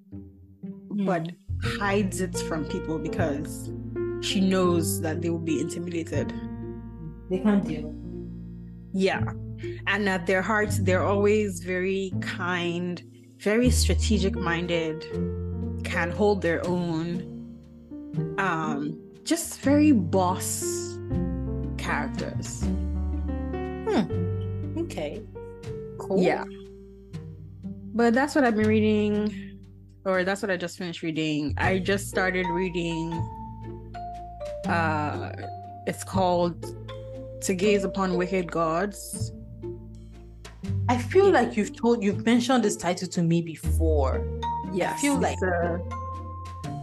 but 1.04 1.32
hmm. 1.62 1.80
hides 1.80 2.22
it 2.22 2.38
from 2.48 2.66
people 2.66 2.98
because 2.98 3.72
she 4.22 4.40
knows 4.40 5.02
that 5.02 5.22
they 5.22 5.30
will 5.30 5.40
be 5.40 5.60
intimidated. 5.60 6.34
they 7.30 7.40
can't 7.40 7.66
deal. 7.66 7.94
Yeah. 8.94 9.24
And 9.88 10.08
at 10.08 10.26
their 10.26 10.42
hearts, 10.42 10.80
they're 10.80 11.04
always 11.04 11.60
very 11.60 12.14
kind, 12.22 13.02
very 13.46 13.70
strategic 13.70 14.36
minded, 14.36 15.06
can 15.84 16.10
hold 16.10 16.42
their 16.42 16.66
own. 16.68 17.22
Um, 18.40 19.00
just 19.24 19.60
very 19.62 19.92
boss 19.92 20.98
characters. 21.78 22.64
Hmm. 23.86 24.80
Okay. 24.80 25.22
Cool. 26.00 26.24
Yeah. 26.24 26.44
But 27.94 28.16
that's 28.16 28.34
what 28.34 28.44
I've 28.44 28.56
been 28.56 28.68
reading, 28.68 29.60
or 30.06 30.24
that's 30.24 30.42
what 30.42 30.50
I 30.50 30.58
just 30.58 30.80
finished 30.80 31.04
reading. 31.04 31.54
I 31.58 31.78
just 31.78 32.10
started 32.10 32.48
reading 32.48 33.14
uh 34.68 35.32
it's 35.86 36.04
called 36.04 36.66
To 37.42 37.54
Gaze 37.54 37.84
Upon 37.84 38.18
Wicked 38.18 38.52
Gods 38.52 39.32
I 40.88 40.98
feel 40.98 41.30
like 41.32 41.58
you've 41.58 41.76
told 41.76 42.04
you've 42.04 42.26
mentioned 42.26 42.64
this 42.64 42.76
title 42.78 43.08
to 43.10 43.22
me 43.24 43.42
before. 43.42 44.26
Yeah, 44.74 44.94
I 44.94 44.98
feel 44.98 45.16
like 45.18 45.34
it's 45.34 45.44
a, 45.44 45.80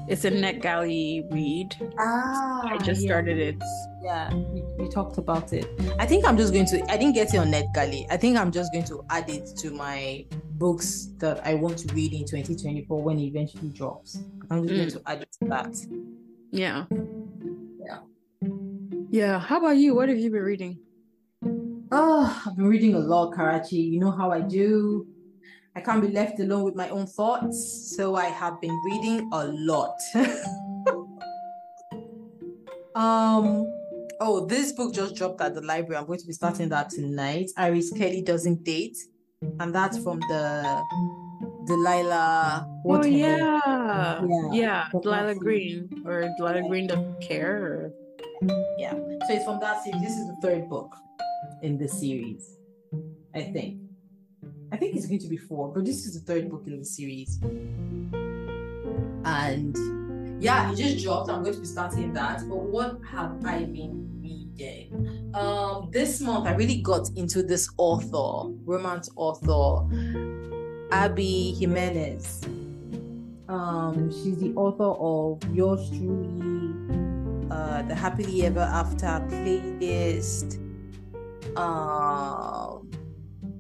it's 0.09 0.25
a 0.25 0.31
NetGalley 0.31 1.33
read. 1.33 1.77
ah, 1.99 2.63
I 2.67 2.79
just 2.79 3.03
yeah. 3.03 3.07
started 3.09 3.39
it. 3.39 3.57
Yeah, 4.03 4.33
you, 4.33 4.67
you 4.81 4.89
talked 4.91 5.19
about 5.19 5.53
it. 5.53 5.67
I 5.99 6.07
think 6.07 6.25
I'm 6.27 6.37
just 6.37 6.53
going 6.53 6.67
to. 6.67 6.83
I 6.91 6.97
didn't 6.97 7.15
get 7.15 7.33
it 7.35 7.39
on 7.39 7.53
NetGalley. 7.53 8.07
I 8.11 8.17
think 8.17 8.37
I'm 8.37 8.51
just 8.51 8.73
going 8.73 8.85
to 8.87 9.05
add 9.11 9.31
it 9.31 9.47
to 9.59 9.71
my 9.71 10.25
books 10.55 11.09
that 11.19 11.45
I 11.47 11.55
want 11.55 11.79
to 11.79 11.95
read 11.95 12.13
in 12.13 12.21
2024 12.21 13.03
when 13.03 13.19
it 13.19 13.25
eventually 13.25 13.69
drops. 13.69 14.19
I'm 14.51 14.67
just 14.67 14.75
going 14.75 14.89
Mm. 14.89 14.93
to 14.93 15.03
add 15.11 15.23
it 15.23 15.29
to 15.41 15.49
that. 15.49 15.77
Yeah. 16.51 16.85
Yeah. 17.87 17.99
Yeah. 19.11 19.39
How 19.39 19.59
about 19.59 19.77
you? 19.77 19.95
What 19.95 20.09
have 20.09 20.19
you 20.19 20.31
been 20.31 20.43
reading? 20.43 20.79
Oh, 21.95 22.43
I've 22.47 22.57
been 22.57 22.69
reading 22.69 22.95
a 22.95 22.99
lot, 22.99 23.35
Karachi. 23.35 23.77
You 23.77 24.01
know 24.01 24.11
how 24.11 24.31
I 24.31 24.41
do. 24.41 25.07
I 25.77 25.83
can't 25.83 26.01
be 26.01 26.09
left 26.09 26.41
alone 26.41 26.63
with 26.63 26.75
my 26.75 26.89
own 26.89 27.07
thoughts, 27.07 27.93
so 27.95 28.15
I 28.17 28.29
have 28.29 28.63
been 28.63 28.81
reading 28.83 29.29
a 29.31 29.49
lot. 29.49 30.01
um, 32.95 33.71
oh, 34.21 34.47
this 34.49 34.73
book 34.73 34.95
just 34.95 35.17
dropped 35.17 35.43
at 35.43 35.55
the 35.55 35.61
library. 35.61 35.99
I'm 35.99 36.07
going 36.07 36.19
to 36.19 36.27
be 36.27 36.33
starting 36.33 36.71
that 36.71 36.89
tonight. 36.89 37.51
Iris 37.59 37.93
Kelly 37.93 38.23
doesn't 38.23 38.65
date, 38.65 38.97
and 39.61 39.75
that's 39.75 39.99
from 39.99 40.21
the 40.21 40.83
Delilah. 41.67 42.67
what 42.85 43.05
oh 43.05 43.07
yeah. 43.07 43.61
Yeah. 43.67 44.51
Yeah. 44.51 44.85
Delilah 44.93 45.35
Green 45.35 45.91
or 46.07 46.33
Delilah 46.39 46.67
Green 46.71 46.87
doesn't 46.87 47.21
care. 47.21 47.57
Or... 47.63 47.93
Yeah. 48.79 48.93
So 48.93 49.29
it's 49.29 49.45
from 49.45 49.61
that 49.61 49.85
series. 49.85 50.01
This 50.01 50.17
is 50.17 50.27
the 50.27 50.37
third 50.41 50.71
book 50.71 50.97
in 51.63 51.79
the 51.79 51.89
series, 51.89 52.57
I 53.35 53.43
think. 53.43 53.81
I 54.73 54.77
think 54.77 54.97
it's 54.97 55.07
going 55.07 55.21
to 55.21 55.29
be 55.29 55.37
four, 55.37 55.73
but 55.73 55.85
this 55.85 56.07
is 56.07 56.15
the 56.15 56.21
third 56.21 56.51
book 56.51 56.65
in 56.67 56.79
the 56.79 56.85
series. 56.85 57.39
And 59.25 60.43
yeah, 60.43 60.73
it 60.73 60.77
just 60.77 61.05
dropped. 61.05 61.31
I'm 61.31 61.43
going 61.43 61.55
to 61.55 61.61
be 61.61 61.67
starting 61.67 62.13
that. 62.15 62.41
But 62.49 62.57
what 62.57 62.99
have 63.11 63.45
I 63.45 63.65
been 63.65 64.09
reading? 64.21 65.31
Um, 65.35 65.91
this 65.93 66.21
month 66.21 66.47
I 66.47 66.55
really 66.55 66.81
got 66.81 67.09
into 67.17 67.43
this 67.43 67.69
author, 67.77 68.51
romance 68.65 69.09
author, 69.17 69.87
Abby 70.91 71.55
Jimenez. 71.59 72.43
Um, 73.49 74.11
she's 74.11 74.39
the 74.39 74.53
author 74.55 74.85
of 74.85 75.55
Yours 75.55 75.89
Truly, 75.91 76.75
uh, 77.51 77.83
the 77.83 77.95
Happily 77.95 78.47
Ever 78.47 78.61
After 78.61 79.07
playlist, 79.29 80.59
um, 81.57 82.91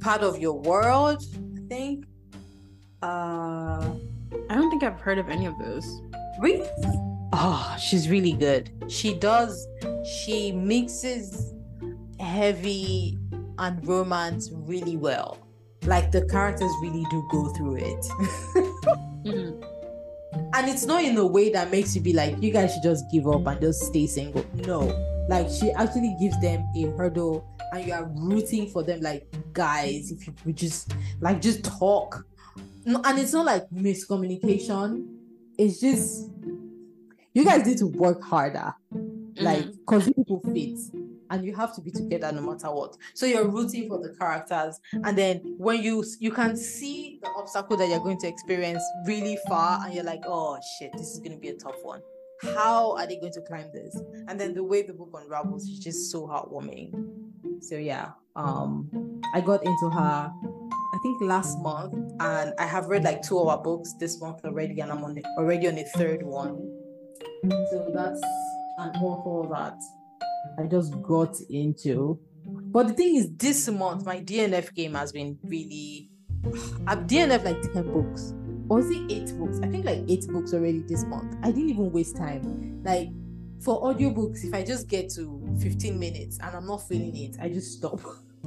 Part 0.00 0.22
of 0.22 0.38
Your 0.38 0.58
World, 0.58 1.22
I 1.56 1.68
think. 1.68 2.04
Uh, 3.02 3.94
I 4.48 4.54
don't 4.54 4.70
think 4.70 4.82
I've 4.82 5.00
heard 5.00 5.18
of 5.18 5.28
any 5.28 5.46
of 5.46 5.58
those. 5.58 5.84
really? 6.40 6.68
Oh, 7.32 7.76
she's 7.80 8.08
really 8.10 8.32
good. 8.32 8.70
She 8.88 9.14
does, 9.14 9.66
she 10.04 10.52
mixes 10.52 11.54
heavy 12.20 13.18
and 13.58 13.86
romance 13.88 14.50
really 14.52 14.96
well. 14.96 15.38
Like 15.84 16.12
the 16.12 16.24
characters 16.26 16.70
really 16.82 17.04
do 17.10 17.26
go 17.30 17.48
through 17.54 17.76
it. 17.76 18.06
Mhm. 19.22 19.62
and 20.54 20.68
it's 20.68 20.84
not 20.84 21.04
in 21.04 21.16
a 21.16 21.24
way 21.24 21.48
that 21.50 21.70
makes 21.70 21.94
you 21.94 22.00
be 22.02 22.12
like 22.12 22.42
you 22.42 22.50
guys 22.50 22.74
should 22.74 22.82
just 22.82 23.04
give 23.12 23.28
up 23.28 23.46
and 23.46 23.60
just 23.60 23.82
stay 23.82 24.04
single 24.04 24.44
no 24.66 24.80
like 25.28 25.48
she 25.48 25.70
actually 25.72 26.16
gives 26.20 26.38
them 26.40 26.64
a 26.76 26.82
hurdle 26.96 27.46
and 27.72 27.86
you 27.86 27.92
are 27.92 28.04
rooting 28.16 28.66
for 28.68 28.82
them 28.82 29.00
like 29.00 29.26
guys 29.52 30.10
if 30.10 30.26
you 30.26 30.34
would 30.44 30.56
just 30.56 30.94
like 31.20 31.40
just 31.40 31.64
talk. 31.64 32.26
No, 32.84 33.00
and 33.04 33.18
it's 33.18 33.32
not 33.32 33.46
like 33.46 33.68
miscommunication. 33.70 35.06
It's 35.58 35.80
just 35.80 36.30
you 37.34 37.44
guys 37.44 37.64
need 37.66 37.78
to 37.78 37.86
work 37.86 38.22
harder. 38.22 38.74
Like 39.36 39.64
Mhm. 39.64 39.78
because 39.78 40.04
people 40.12 40.40
fit 40.52 40.78
and 41.30 41.44
you 41.46 41.54
have 41.54 41.74
to 41.76 41.80
be 41.80 41.90
together 41.90 42.30
no 42.32 42.42
matter 42.42 42.70
what. 42.70 42.96
So 43.14 43.24
you're 43.24 43.48
rooting 43.48 43.88
for 43.88 43.98
the 43.98 44.10
characters 44.16 44.78
and 44.92 45.16
then 45.16 45.38
when 45.56 45.82
you 45.82 46.04
you 46.20 46.30
can 46.32 46.56
see 46.56 47.18
the 47.22 47.30
obstacle 47.30 47.76
that 47.78 47.88
you're 47.88 48.00
going 48.00 48.18
to 48.20 48.28
experience 48.28 48.82
really 49.06 49.38
far 49.48 49.82
and 49.84 49.94
you're 49.94 50.04
like 50.04 50.22
oh 50.26 50.58
shit 50.78 50.92
this 50.92 51.12
is 51.12 51.20
going 51.20 51.32
to 51.32 51.38
be 51.38 51.48
a 51.48 51.54
tough 51.54 51.82
one 51.82 52.02
how 52.42 52.96
are 52.96 53.06
they 53.06 53.16
going 53.16 53.32
to 53.32 53.40
climb 53.42 53.70
this 53.72 53.98
and 54.28 54.40
then 54.40 54.54
the 54.54 54.62
way 54.62 54.82
the 54.82 54.92
book 54.92 55.10
unravels 55.14 55.68
is 55.68 55.78
just 55.78 56.10
so 56.10 56.26
heartwarming 56.26 56.92
so 57.60 57.76
yeah 57.76 58.10
um 58.36 58.90
i 59.34 59.40
got 59.40 59.64
into 59.64 59.90
her 59.90 60.32
i 60.94 60.98
think 61.02 61.20
last 61.22 61.58
month 61.60 61.94
and 62.20 62.52
i 62.58 62.66
have 62.66 62.86
read 62.86 63.04
like 63.04 63.22
two 63.22 63.38
of 63.38 63.50
her 63.50 63.62
books 63.62 63.94
this 64.00 64.20
month 64.20 64.44
already 64.44 64.80
and 64.80 64.90
i'm 64.90 65.04
on 65.04 65.14
the, 65.14 65.24
already 65.38 65.68
on 65.68 65.74
the 65.74 65.84
third 65.96 66.22
one 66.22 66.56
so 67.70 67.90
that's 67.94 68.20
an 68.78 68.90
author 69.02 69.48
that 69.52 69.78
I 70.58 70.64
just 70.64 71.00
got 71.02 71.36
into. 71.50 72.18
But 72.44 72.88
the 72.88 72.94
thing 72.94 73.16
is, 73.16 73.30
this 73.36 73.68
month 73.68 74.04
my 74.04 74.20
DNF 74.20 74.74
game 74.74 74.94
has 74.94 75.12
been 75.12 75.38
really. 75.42 76.10
I've 76.86 77.06
DNF 77.06 77.44
like 77.44 77.62
10 77.72 77.92
books. 77.92 78.34
Or 78.72 78.80
is 78.80 78.88
it 78.88 79.12
eight 79.12 79.38
books? 79.38 79.60
I 79.62 79.68
think 79.68 79.84
like 79.84 79.98
eight 80.08 80.26
books 80.28 80.54
already 80.54 80.78
this 80.78 81.04
month. 81.04 81.36
I 81.42 81.50
didn't 81.50 81.68
even 81.68 81.92
waste 81.92 82.16
time. 82.16 82.82
Like 82.82 83.10
for 83.60 83.82
audiobooks, 83.82 84.44
if 84.44 84.54
I 84.54 84.62
just 84.62 84.88
get 84.88 85.10
to 85.10 85.46
15 85.60 85.98
minutes 85.98 86.38
and 86.42 86.56
I'm 86.56 86.66
not 86.66 86.88
feeling 86.88 87.14
it, 87.14 87.36
I 87.38 87.50
just 87.50 87.76
stop. 87.76 88.00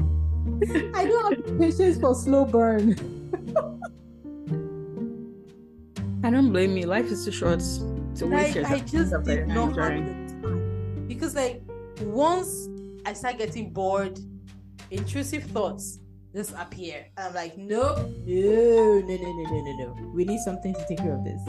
I 0.95 1.05
don't 1.05 1.47
have 1.47 1.59
patience 1.59 1.99
for 1.99 2.15
slow 2.15 2.43
burn. 2.43 2.97
I 6.23 6.31
don't 6.31 6.51
blame 6.51 6.75
you. 6.75 6.87
Life 6.87 7.05
is 7.05 7.23
too 7.23 7.31
short 7.31 7.59
to 7.59 8.25
waste 8.25 8.27
like 8.31 8.55
your 8.55 8.65
I 8.65 8.79
just 8.79 9.13
did 9.25 9.47
not 9.47 9.75
not 9.75 9.77
have 9.77 10.07
the 10.07 10.11
time 10.11 11.05
because 11.07 11.35
like 11.35 11.61
once 12.01 12.67
I 13.05 13.13
start 13.13 13.37
getting 13.37 13.71
bored, 13.71 14.19
intrusive 14.89 15.43
thoughts 15.43 15.99
just 16.35 16.53
appear. 16.57 17.05
I'm 17.17 17.33
like, 17.33 17.57
nope, 17.57 17.97
no, 17.97 18.99
no, 18.99 19.15
no, 19.15 19.15
no, 19.15 19.43
no, 19.49 19.63
no, 19.63 19.77
no. 19.77 20.11
We 20.13 20.25
need 20.25 20.39
something 20.39 20.73
to 20.73 20.85
take 20.87 20.97
care 20.97 21.13
of 21.13 21.23
this. 21.23 21.41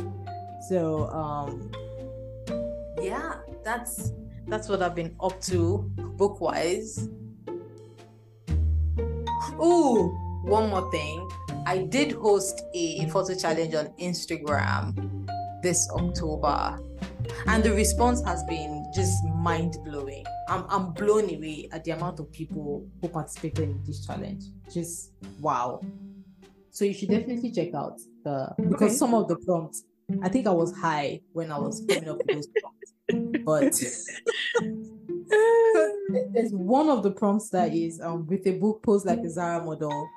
So 0.68 1.08
um, 1.10 1.70
yeah, 3.02 3.38
that's 3.64 4.12
that's 4.46 4.68
what 4.68 4.82
I've 4.82 4.94
been 4.94 5.14
up 5.20 5.40
to 5.42 5.78
book 6.16 6.40
wise. 6.40 7.08
Ooh, 9.60 10.08
one 10.44 10.70
more 10.70 10.88
thing. 10.92 11.28
I 11.66 11.78
did 11.78 12.12
host 12.12 12.62
a 12.74 13.08
photo 13.08 13.34
challenge 13.34 13.74
on 13.74 13.86
Instagram 14.00 15.26
this 15.62 15.90
October, 15.90 16.78
and 17.48 17.64
the 17.64 17.72
response 17.72 18.22
has 18.22 18.44
been 18.44 18.75
just 18.96 19.22
mind 19.24 19.76
blowing. 19.84 20.24
I'm, 20.48 20.64
I'm 20.70 20.92
blown 20.92 21.24
away 21.24 21.68
at 21.70 21.84
the 21.84 21.90
amount 21.92 22.18
of 22.18 22.32
people 22.32 22.88
who 23.00 23.08
participated 23.08 23.68
in 23.68 23.82
this 23.84 24.06
challenge. 24.06 24.44
Just 24.72 25.12
wow. 25.40 25.80
So 26.70 26.84
you 26.84 26.94
should 26.94 27.10
definitely 27.10 27.52
check 27.52 27.74
out 27.74 28.00
the 28.24 28.54
because 28.56 28.90
Okay. 28.90 28.94
some 28.94 29.14
of 29.14 29.28
the 29.28 29.36
prompts, 29.36 29.84
I 30.22 30.28
think 30.28 30.46
I 30.46 30.50
was 30.50 30.74
high 30.76 31.20
when 31.32 31.52
I 31.52 31.58
was 31.58 31.84
coming 31.88 32.08
up 32.08 32.16
with 32.18 32.26
those 32.26 32.48
prompts, 32.60 32.92
but 33.44 33.72
there's 36.32 36.52
one 36.52 36.88
of 36.88 37.02
the 37.02 37.10
prompts 37.10 37.50
that 37.50 37.74
is 37.74 38.00
um 38.00 38.26
with 38.26 38.46
a 38.46 38.52
book 38.58 38.82
pose 38.82 39.04
like 39.04 39.20
a 39.20 39.30
Zara 39.30 39.62
model, 39.64 40.08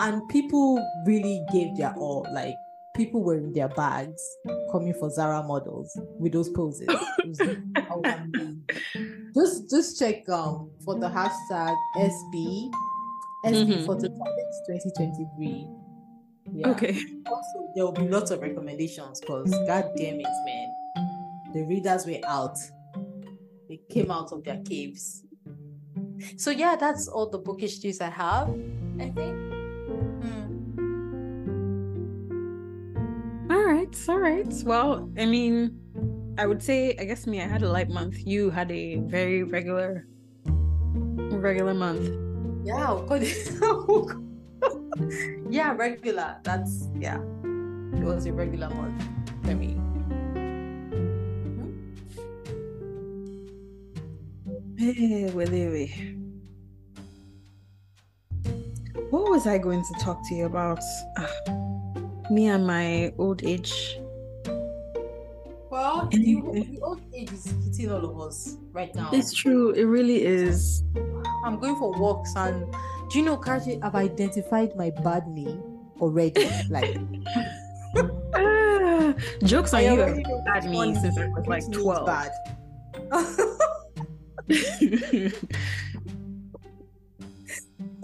and 0.00 0.26
people 0.28 0.84
really 1.06 1.44
gave 1.52 1.76
their 1.76 1.94
all. 1.94 2.26
Like 2.32 2.54
people 2.96 3.22
were 3.22 3.36
in 3.36 3.52
their 3.52 3.68
bags 3.68 4.22
coming 4.70 4.94
for 5.00 5.10
Zara 5.10 5.42
models 5.42 5.90
with 6.18 6.32
those 6.32 6.48
poses. 6.50 6.86
It 6.88 7.28
was 7.28 7.40
amazing. 8.04 8.62
just 9.34 9.70
just 9.70 9.98
check 9.98 10.28
um 10.28 10.70
for 10.84 10.98
the 10.98 11.08
hashtag 11.08 11.74
SB 11.96 12.70
SB 13.44 13.66
Mhm. 13.66 13.86
Photo 13.86 14.06
Challenge 14.08 14.56
2023. 14.68 15.68
Yeah. 16.54 16.68
Okay. 16.68 16.96
Also, 17.26 17.72
there 17.74 17.84
will 17.84 17.92
be 17.92 18.08
lots 18.08 18.30
of 18.30 18.40
recommendations 18.40 19.20
because 19.20 19.50
god 19.66 19.90
damn 19.96 20.20
it, 20.20 20.26
man. 20.44 20.68
The 21.54 21.62
readers 21.64 22.06
were 22.06 22.18
out. 22.26 22.56
They 23.68 23.80
came 23.90 24.10
out 24.10 24.32
of 24.32 24.44
their 24.44 24.58
caves. 24.64 25.24
So 26.36 26.50
yeah, 26.50 26.76
that's 26.76 27.08
all 27.08 27.28
the 27.30 27.38
bookish 27.38 27.82
news 27.82 28.00
I 28.00 28.10
have. 28.10 28.48
I 29.00 29.08
think. 29.10 29.41
Right. 33.72 34.08
All 34.08 34.18
right. 34.18 34.52
Well, 34.64 35.10
I 35.18 35.26
mean, 35.26 35.78
I 36.38 36.46
would 36.46 36.62
say, 36.62 36.96
I 36.98 37.04
guess 37.04 37.26
me, 37.26 37.40
I 37.40 37.46
had 37.46 37.62
a 37.62 37.68
light 37.68 37.88
month. 37.90 38.16
You 38.26 38.50
had 38.50 38.70
a 38.70 38.96
very 39.00 39.42
regular, 39.42 40.06
regular 40.46 41.74
month. 41.74 42.08
Yeah, 42.64 42.76
I'll 42.86 43.02
call 43.04 43.18
it- 43.20 44.12
yeah, 45.50 45.74
regular. 45.74 46.36
That's 46.42 46.88
yeah. 46.98 47.18
It 47.98 48.04
was 48.04 48.26
a 48.26 48.32
regular 48.32 48.70
month 48.70 49.02
for 49.44 49.54
me. 49.54 49.76
Eh, 54.80 55.30
what 59.10 59.30
was 59.30 59.46
I 59.46 59.58
going 59.58 59.82
to 59.82 59.94
talk 60.04 60.18
to 60.28 60.34
you 60.34 60.46
about? 60.46 60.80
Ah, 61.18 61.71
me 62.32 62.48
and 62.48 62.66
my 62.66 63.12
old 63.18 63.44
age. 63.44 63.98
Well, 65.70 66.08
the, 66.10 66.18
the 66.18 66.78
old 66.82 67.00
age 67.14 67.32
is 67.32 67.46
hitting 67.64 67.90
all 67.92 68.04
of 68.04 68.20
us 68.20 68.56
right 68.72 68.94
now. 68.94 69.10
It's 69.12 69.32
true. 69.32 69.70
It 69.72 69.84
really 69.84 70.22
is. 70.24 70.82
I'm 71.44 71.58
going 71.58 71.76
for 71.76 71.92
walks, 71.98 72.34
and 72.36 72.66
do 73.10 73.18
you 73.18 73.24
know, 73.24 73.36
Karchi, 73.36 73.78
I've 73.82 73.94
identified 73.94 74.76
my 74.76 74.90
bad 74.90 75.26
knee 75.28 75.58
already. 76.00 76.48
like, 76.68 76.98
Ah, 78.34 79.14
jokes 79.44 79.74
on 79.74 79.82
you. 79.84 79.90
already 79.90 80.22
know 80.22 80.42
Bad 80.44 80.64
which 80.64 80.72
me 80.72 80.94
since 80.94 81.18
I 81.18 81.26
was 81.28 81.46
like 81.46 81.70
12. 81.70 82.06
Bad. 82.06 82.30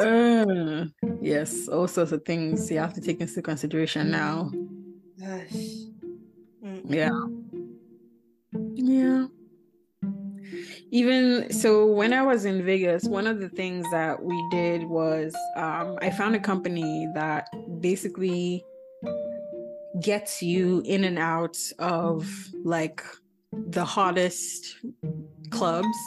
Uh, 0.01 0.85
yes, 1.29 1.69
all 1.69 1.87
sorts 1.87 2.12
of 2.12 2.25
things 2.25 2.71
you 2.71 2.79
have 2.79 2.95
to 2.95 3.01
take 3.01 3.21
into 3.21 3.43
consideration 3.43 4.11
now. 4.11 4.51
Gosh. 5.21 5.53
Yeah. 6.85 7.11
Yeah. 8.75 9.27
Even 10.91 11.53
so, 11.53 11.87
when 11.87 12.14
I 12.14 12.23
was 12.23 12.47
in 12.47 12.64
Vegas, 12.64 13.05
one 13.05 13.27
of 13.27 13.41
the 13.41 13.51
things 13.51 13.85
that 13.91 14.23
we 14.23 14.49
did 14.51 14.85
was 14.85 15.35
um, 15.57 15.99
I 16.01 16.11
found 16.11 16.35
a 16.35 16.41
company 16.41 17.07
that 17.14 17.49
basically 17.81 18.64
gets 20.01 20.43
you 20.43 20.83
in 20.87 21.05
and 21.05 21.19
out 21.19 21.59
of 21.79 22.27
like 22.64 23.03
the 23.53 23.85
hottest 23.85 24.77
clubs 25.51 25.99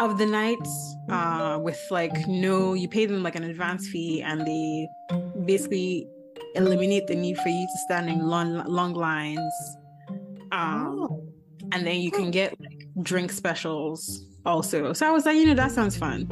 of 0.00 0.18
the 0.18 0.26
night 0.26 0.58
uh, 1.08 1.58
with 1.60 1.80
like 1.90 2.26
no, 2.26 2.74
you 2.74 2.88
pay 2.88 3.06
them 3.06 3.22
like 3.22 3.36
an 3.36 3.44
advance 3.44 3.88
fee 3.88 4.22
and 4.22 4.46
they 4.46 4.88
basically 5.44 6.06
eliminate 6.56 7.06
the 7.06 7.14
need 7.14 7.36
for 7.38 7.48
you 7.48 7.66
to 7.66 7.78
stand 7.84 8.08
in 8.08 8.26
long, 8.26 8.64
long 8.66 8.94
lines. 8.94 9.52
Um, 10.52 10.98
Oh. 11.00 11.22
and 11.72 11.84
then 11.86 12.00
you 12.00 12.10
can 12.10 12.30
get 12.30 12.58
like 12.60 12.86
drink 13.02 13.32
specials 13.32 14.24
also. 14.46 14.92
So 14.92 15.06
I 15.06 15.10
was 15.10 15.26
like, 15.26 15.36
you 15.36 15.46
know, 15.46 15.54
that 15.54 15.72
sounds 15.72 15.96
fun. 15.96 16.26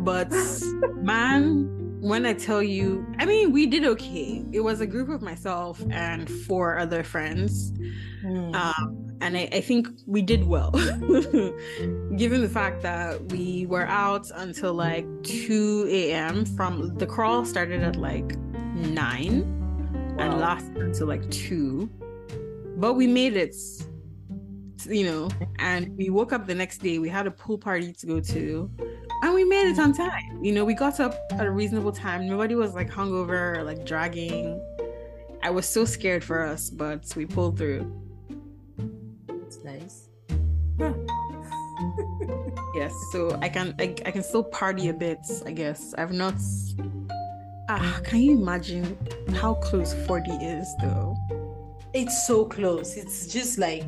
But 0.00 0.30
man, 0.96 1.70
when 2.02 2.26
I 2.26 2.34
tell 2.34 2.62
you, 2.62 3.06
I 3.18 3.24
mean, 3.24 3.50
we 3.52 3.66
did 3.66 3.84
okay. 3.86 4.44
It 4.52 4.60
was 4.60 4.80
a 4.82 4.86
group 4.86 5.08
of 5.08 5.22
myself 5.22 5.82
and 5.90 6.28
four 6.30 6.78
other 6.78 7.02
friends. 7.02 7.72
Mm. 8.22 8.54
Um, 8.54 9.03
and 9.24 9.38
I, 9.38 9.48
I 9.52 9.60
think 9.62 9.88
we 10.06 10.20
did 10.20 10.44
well, 10.44 10.70
given 12.16 12.42
the 12.42 12.50
fact 12.52 12.82
that 12.82 13.32
we 13.32 13.64
were 13.66 13.86
out 13.86 14.30
until 14.34 14.74
like 14.74 15.06
2 15.22 15.86
a.m. 15.88 16.44
from 16.44 16.94
the 16.98 17.06
crawl 17.06 17.46
started 17.46 17.82
at 17.82 17.96
like 17.96 18.36
9 18.36 19.30
and 20.18 20.18
Wow. 20.18 20.36
lasted 20.36 20.76
until 20.76 21.06
like 21.06 21.28
2. 21.30 21.88
But 22.76 22.94
we 22.94 23.06
made 23.06 23.34
it, 23.34 23.56
you 24.86 25.06
know, 25.06 25.30
and 25.58 25.96
we 25.96 26.10
woke 26.10 26.34
up 26.34 26.46
the 26.46 26.54
next 26.54 26.82
day. 26.82 26.98
We 26.98 27.08
had 27.08 27.26
a 27.26 27.30
pool 27.30 27.56
party 27.56 27.94
to 27.94 28.06
go 28.06 28.20
to, 28.20 28.70
and 29.22 29.32
we 29.32 29.44
made 29.44 29.70
it 29.70 29.78
on 29.78 29.94
time. 29.94 30.44
You 30.44 30.52
know, 30.52 30.66
we 30.66 30.74
got 30.74 31.00
up 31.00 31.18
at 31.32 31.46
a 31.46 31.50
reasonable 31.50 31.92
time. 31.92 32.28
Nobody 32.28 32.56
was 32.56 32.74
like 32.74 32.90
hungover 32.90 33.56
or 33.56 33.64
like 33.64 33.86
dragging. 33.86 34.60
I 35.42 35.48
was 35.48 35.66
so 35.66 35.86
scared 35.86 36.22
for 36.22 36.42
us, 36.42 36.68
but 36.68 37.10
we 37.16 37.24
pulled 37.24 37.56
through. 37.56 38.03
Nice. 39.64 40.08
Yes, 42.74 42.92
so 43.12 43.36
I 43.40 43.48
can 43.48 43.74
I, 43.80 43.94
I 44.04 44.10
can 44.10 44.22
still 44.22 44.44
party 44.44 44.88
a 44.88 44.92
bit, 44.92 45.18
I 45.46 45.52
guess. 45.52 45.94
I've 45.96 46.12
not 46.12 46.34
Ah, 47.68 48.00
can 48.04 48.20
you 48.20 48.36
imagine 48.36 48.96
how 49.36 49.54
close 49.54 49.94
40 50.06 50.30
is 50.32 50.68
though? 50.82 51.16
It's 51.94 52.26
so 52.26 52.44
close. 52.44 52.96
It's 52.96 53.26
just 53.26 53.58
like, 53.58 53.84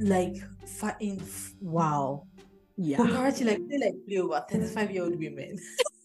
like, 0.00 0.36
in, 0.98 1.22
wow. 1.60 2.26
Yeah. 2.76 2.96
But 2.98 3.10
Karachi, 3.10 3.44
like, 3.44 3.60
they 3.68 3.78
like 3.78 3.94
play 4.06 4.18
over 4.18 4.44
35 4.50 4.90
year 4.90 5.04
old 5.04 5.18
women. 5.18 5.58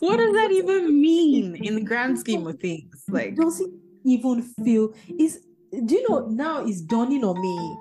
what 0.00 0.16
does 0.16 0.32
that 0.34 0.50
even 0.50 1.00
mean 1.00 1.54
in 1.56 1.76
the 1.76 1.82
grand 1.82 2.18
scheme 2.18 2.46
of 2.46 2.58
things? 2.58 3.04
Like 3.08 3.28
It 3.28 3.36
doesn't 3.36 3.81
even 4.04 4.42
feel 4.64 4.88
mm-hmm. 4.88 5.20
is 5.20 5.46
do 5.86 5.94
you 5.94 6.08
know 6.08 6.26
now 6.28 6.64
it's 6.64 6.82
dawning 6.82 7.24
on 7.24 7.40
me 7.40 7.78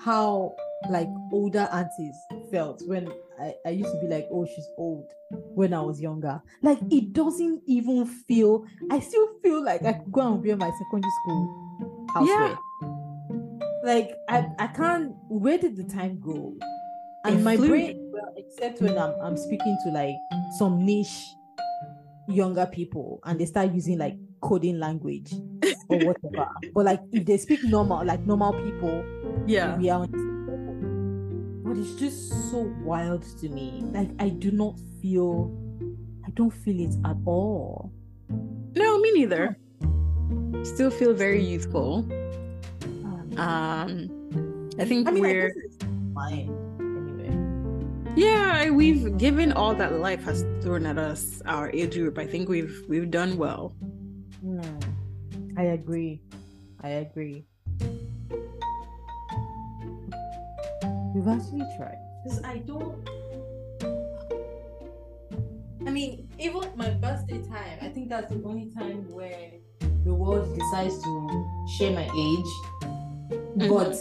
how 0.00 0.54
like 0.90 1.08
older 1.32 1.68
aunties 1.72 2.14
felt 2.50 2.82
when 2.86 3.10
I, 3.40 3.54
I 3.66 3.70
used 3.70 3.90
to 3.90 4.00
be 4.00 4.06
like 4.06 4.28
oh 4.30 4.46
she's 4.46 4.68
old 4.78 5.10
when 5.54 5.74
I 5.74 5.80
was 5.80 6.00
younger. 6.00 6.40
Like 6.62 6.78
it 6.90 7.12
doesn't 7.12 7.62
even 7.66 8.06
feel 8.06 8.64
I 8.90 9.00
still 9.00 9.28
feel 9.42 9.64
like 9.64 9.84
I 9.84 9.94
could 9.94 10.12
go 10.12 10.32
and 10.32 10.42
be 10.42 10.50
in 10.50 10.58
my 10.58 10.70
secondary 10.70 11.12
school 11.22 12.06
houseware 12.14 12.58
like 13.84 14.16
I, 14.28 14.46
I 14.58 14.66
can't 14.68 15.14
where 15.28 15.58
did 15.58 15.76
the 15.76 15.84
time 15.84 16.18
go? 16.20 16.56
And 17.24 17.40
It 17.40 17.42
my 17.42 17.56
flew. 17.56 17.68
brain 17.68 18.10
well, 18.12 18.34
except 18.36 18.80
when 18.80 18.98
I'm, 18.98 19.14
I'm 19.22 19.36
speaking 19.36 19.76
to 19.84 19.90
like 19.90 20.14
some 20.58 20.84
niche 20.84 21.24
younger 22.28 22.66
people 22.66 23.20
and 23.24 23.38
they 23.38 23.44
start 23.44 23.72
using 23.72 23.98
like 23.98 24.16
coding 24.44 24.78
language 24.78 25.32
or 25.88 25.98
whatever. 25.98 26.48
but 26.74 26.84
like 26.84 27.00
if 27.12 27.24
they 27.24 27.38
speak 27.38 27.64
normal, 27.64 28.04
like 28.04 28.20
normal 28.26 28.52
people, 28.52 29.02
yeah. 29.46 29.76
we 29.78 29.88
are 29.88 30.00
on 30.00 30.10
the 30.12 30.18
same 30.18 30.46
level. 30.46 31.74
But 31.74 31.78
it's 31.80 31.94
just 31.98 32.50
so 32.50 32.70
wild 32.84 33.22
to 33.40 33.48
me. 33.48 33.82
Like 33.92 34.10
I 34.18 34.28
do 34.28 34.50
not 34.50 34.78
feel 35.00 35.50
I 36.26 36.30
don't 36.34 36.52
feel 36.52 36.78
it 36.78 36.94
at 37.04 37.16
all. 37.24 37.90
No, 38.76 38.98
me 39.00 39.12
neither. 39.12 39.58
Still 40.62 40.90
feel 40.90 41.14
very 41.14 41.42
youthful. 41.42 42.06
Um, 42.84 43.38
Um 43.38 44.70
I 44.78 44.84
think 44.84 45.08
I 45.08 45.12
mean, 45.12 45.22
we're 45.22 45.48
guess 45.48 45.64
it's 45.64 45.84
fine 46.14 46.50
anyway. 47.00 48.12
yeah, 48.16 48.70
we've 48.70 49.16
given 49.16 49.52
all 49.52 49.74
that 49.76 50.00
life 50.00 50.22
has 50.24 50.44
thrown 50.60 50.84
at 50.84 50.98
us, 50.98 51.40
our 51.46 51.70
age 51.70 51.94
group. 51.94 52.18
I 52.18 52.26
think 52.26 52.48
we've 52.48 52.82
we've 52.88 53.10
done 53.10 53.38
well. 53.38 53.72
Hmm. 54.44 54.60
I 55.56 55.62
agree. 55.72 56.20
I 56.82 56.88
agree. 57.00 57.46
We've 61.14 61.26
actually 61.26 61.64
tried. 61.78 61.96
Because 62.22 62.42
I 62.44 62.58
don't. 62.58 63.08
I 65.86 65.90
mean, 65.90 66.28
even 66.38 66.60
my 66.76 66.90
birthday 66.90 67.40
time, 67.42 67.78
I 67.80 67.88
think 67.88 68.10
that's 68.10 68.30
the 68.30 68.42
only 68.44 68.70
time 68.70 69.10
where 69.10 69.52
the 70.04 70.12
world 70.12 70.54
decides 70.54 71.02
to 71.02 71.64
share 71.78 71.92
my 71.92 72.04
age. 72.14 73.68
But 73.68 73.96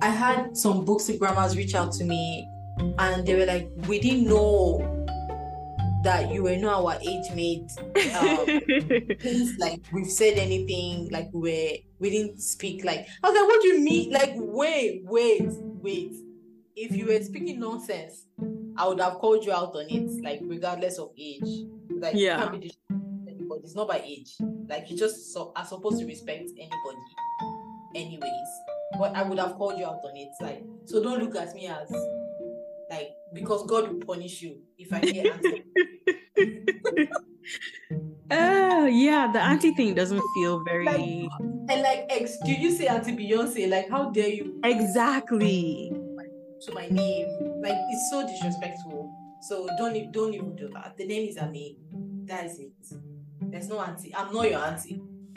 I 0.00 0.08
had 0.08 0.56
some 0.56 0.86
bookstagrammers 0.86 1.54
reach 1.54 1.74
out 1.74 1.92
to 1.94 2.04
me 2.04 2.48
and 2.98 3.26
they 3.26 3.34
were 3.34 3.44
like, 3.44 3.68
We 3.86 4.00
didn't 4.00 4.24
know 4.24 5.01
that 6.02 6.30
you 6.32 6.42
were 6.42 6.56
not 6.56 6.82
our 6.84 6.98
age 7.00 7.30
mate. 7.34 7.70
Um, 8.18 8.46
things 9.20 9.56
like 9.58 9.80
we've 9.92 10.10
said 10.10 10.38
anything 10.38 11.08
like 11.10 11.28
we 11.32 11.40
were 11.40 11.76
we 12.00 12.10
didn't 12.10 12.40
speak 12.40 12.84
like 12.84 13.06
I 13.22 13.30
was 13.30 13.38
like, 13.38 13.48
what 13.48 13.62
do 13.62 13.68
you 13.68 13.80
mean? 13.80 14.10
Like, 14.12 14.32
wait, 14.34 15.02
wait, 15.04 15.42
wait. 15.48 16.14
If 16.74 16.92
you 16.96 17.06
were 17.06 17.20
speaking 17.22 17.60
nonsense, 17.60 18.26
I 18.76 18.88
would 18.88 19.00
have 19.00 19.14
called 19.14 19.44
you 19.44 19.52
out 19.52 19.74
on 19.76 19.86
it, 19.88 20.22
like 20.24 20.40
regardless 20.42 20.98
of 20.98 21.10
age. 21.18 21.66
Like 21.90 22.14
you 22.14 22.26
Yeah. 22.26 22.38
can't 22.38 22.60
be 22.60 22.72
anybody. 23.28 23.60
It's 23.62 23.74
not 23.76 23.88
by 23.88 23.98
age. 24.04 24.34
Like 24.68 24.90
you 24.90 24.96
just 24.96 25.32
so, 25.32 25.52
are 25.54 25.66
supposed 25.66 26.00
to 26.00 26.06
respect 26.06 26.48
anybody, 26.56 27.04
anyways. 27.94 28.48
But 28.98 29.14
I 29.14 29.22
would 29.22 29.38
have 29.38 29.54
called 29.56 29.78
you 29.78 29.84
out 29.86 30.00
on 30.04 30.16
it. 30.16 30.28
Like, 30.40 30.64
so 30.86 31.02
don't 31.02 31.22
look 31.22 31.36
at 31.36 31.54
me 31.54 31.66
as 31.66 31.90
like 32.92 33.10
because 33.32 33.66
God 33.66 33.88
will 33.88 34.04
punish 34.04 34.42
you 34.42 34.60
if 34.78 34.92
I 34.92 35.00
hear 35.00 35.32
answer. 35.32 35.58
Oh 38.34 38.86
yeah, 38.86 39.30
the 39.30 39.40
auntie 39.40 39.74
thing 39.74 39.94
doesn't 39.94 40.22
feel 40.34 40.64
very 40.64 41.28
And 41.68 41.82
like, 41.82 42.06
ex, 42.08 42.38
did 42.46 42.60
you 42.60 42.70
say 42.70 42.86
Auntie 42.86 43.12
Beyonce? 43.14 43.68
Like, 43.68 43.90
how 43.90 44.08
dare 44.08 44.28
you 44.28 44.58
exactly. 44.64 45.92
to 46.62 46.72
my 46.72 46.88
name? 46.88 47.28
Like, 47.60 47.76
it's 47.76 48.10
so 48.10 48.26
disrespectful. 48.26 49.12
So 49.42 49.68
don't 49.76 50.12
don't 50.12 50.32
even 50.32 50.56
do 50.56 50.70
that. 50.70 50.96
The 50.96 51.06
name 51.06 51.28
is 51.28 51.36
a 51.36 51.50
name. 51.50 51.76
That 52.24 52.46
is 52.46 52.58
it. 52.58 52.72
There's 53.42 53.68
no 53.68 53.80
auntie. 53.80 54.14
I'm 54.14 54.32
not 54.32 54.48
your 54.50 54.60
auntie. 54.60 55.02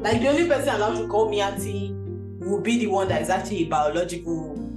like 0.00 0.20
the 0.20 0.28
only 0.28 0.48
person 0.48 0.74
allowed 0.74 0.98
to 0.98 1.06
call 1.06 1.28
me 1.28 1.40
auntie 1.40 1.92
will 2.40 2.60
be 2.60 2.78
the 2.78 2.88
one 2.88 3.06
that 3.08 3.22
is 3.22 3.30
actually 3.30 3.64
a 3.64 3.68
biological 3.68 4.67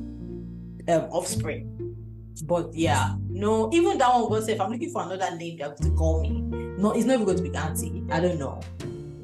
um, 0.88 1.02
offspring. 1.12 1.96
But 2.44 2.74
yeah, 2.74 3.16
no, 3.30 3.72
even 3.74 3.98
that 4.00 4.10
one 4.14 4.30
was 4.30 4.48
if 4.48 4.60
I'm 4.60 4.72
looking 4.72 4.92
for 4.92 5.04
another 5.04 5.36
name 5.36 5.58
they're 5.58 5.70
going 5.70 5.92
to 5.92 5.92
call 5.92 6.22
me. 6.22 6.42
No, 6.78 6.92
it's 6.92 7.06
not 7.06 7.14
even 7.14 7.26
going 7.26 7.38
to 7.38 7.44
be 7.44 7.56
auntie. 7.56 8.04
I 8.10 8.20
don't 8.20 8.40
know. 8.40 8.60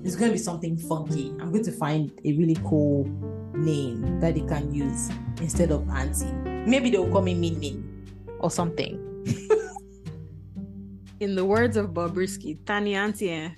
It's 0.04 0.16
going 0.16 0.30
to 0.30 0.38
be 0.38 0.44
something 0.44 0.78
funky. 0.78 1.30
I'm 1.40 1.52
going 1.52 1.64
to 1.66 1.72
find 1.72 2.12
a 2.24 2.34
really 2.34 2.58
cool 2.64 3.06
name 3.54 4.20
that 4.20 4.36
they 4.36 4.42
can 4.42 4.74
use 4.74 5.10
instead 5.42 5.72
of 5.72 5.90
auntie. 5.90 6.32
maybe 6.68 6.92
they'll 6.92 7.10
call 7.10 7.22
me 7.22 7.34
Min 7.34 7.60
Min 7.60 8.38
or 8.40 8.52
something. 8.52 9.04
In 11.20 11.36
the 11.36 11.44
words 11.44 11.78
of 11.78 11.92
Bobrisky, 11.92 12.64
Tani 12.66 12.94
Auntie. 12.94 13.56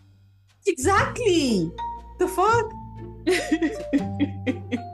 Exactly. 0.65 1.69
The 2.17 2.27
fuck? 2.27 2.71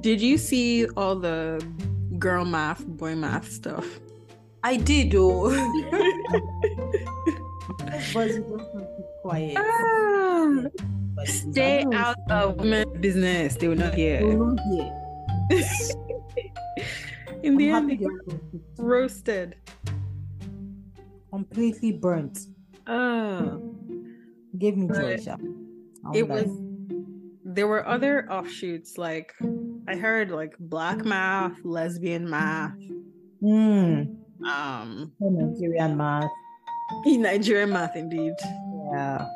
Did 0.00 0.20
you 0.20 0.38
see 0.38 0.86
all 0.96 1.16
the 1.16 1.64
girl 2.18 2.44
math, 2.44 2.86
boy 2.86 3.14
math 3.14 3.50
stuff? 3.50 4.00
I 4.62 4.76
did 4.76 5.10
though. 5.10 5.50
but 8.14 8.28
you 8.28 8.40
don't 8.40 8.58
have 8.60 8.72
to 8.72 8.86
be 8.96 9.04
quiet. 9.22 9.56
Ah, 9.58 11.24
stay 11.24 11.84
out 11.92 12.16
of 12.30 12.56
women's 12.56 12.98
business. 12.98 13.56
They 13.56 13.68
will 13.68 13.76
not 13.76 13.94
hear. 13.94 14.20
know. 14.20 14.56
Yeah. 14.70 14.96
In 17.42 17.56
the 17.56 17.70
I'm 17.72 17.88
end, 17.88 17.90
they 17.90 17.96
got 17.96 18.12
roasted. 18.78 19.56
completely 21.32 21.92
burnt. 21.92 22.46
Oh, 22.86 23.74
Gave 24.58 24.76
me 24.76 24.88
joy, 24.88 25.16
it 26.14 26.28
was. 26.28 26.69
There 27.52 27.66
were 27.66 27.86
other 27.86 28.30
offshoots 28.30 28.96
like 28.96 29.34
I 29.88 29.96
heard 29.96 30.30
like 30.30 30.54
black 30.58 31.04
math, 31.04 31.56
lesbian 31.64 32.28
math, 32.30 32.76
Mm, 33.42 34.16
um, 34.46 35.12
Nigerian 35.18 35.96
math. 35.96 36.30
Nigerian 37.06 37.70
math 37.70 37.96
indeed. 37.96 38.34
Yeah. 38.92 39.26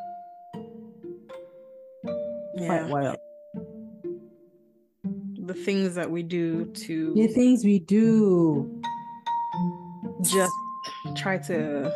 Yeah, 2.57 2.67
Quite 2.67 2.89
wild. 2.89 3.17
the 5.47 5.55
things 5.55 5.95
that 5.97 6.09
we 6.11 6.23
do 6.23 6.67
to 6.67 7.15
The 7.15 7.27
things 7.29 7.65
we 7.65 7.79
do. 7.81 8.81
just 10.23 10.53
try 11.17 11.39
to 11.39 11.91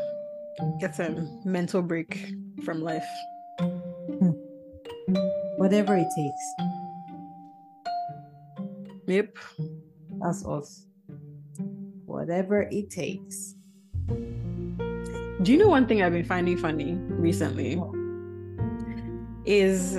get 0.80 0.98
a 0.98 1.10
mental 1.44 1.82
break 1.82 2.32
from 2.64 2.80
life. 2.80 3.06
Whatever 5.58 5.96
it 5.96 6.08
takes. 6.16 6.54
Yep. 9.06 9.36
That's 10.20 10.46
us. 10.46 10.86
Whatever 12.06 12.68
it 12.70 12.90
takes. 12.90 13.54
Do 15.42 15.52
you 15.52 15.58
know 15.58 15.68
one 15.68 15.86
thing 15.86 16.02
I've 16.02 16.12
been 16.12 16.24
finding 16.24 16.56
funny 16.56 16.94
recently? 16.94 17.80
Is 19.44 19.98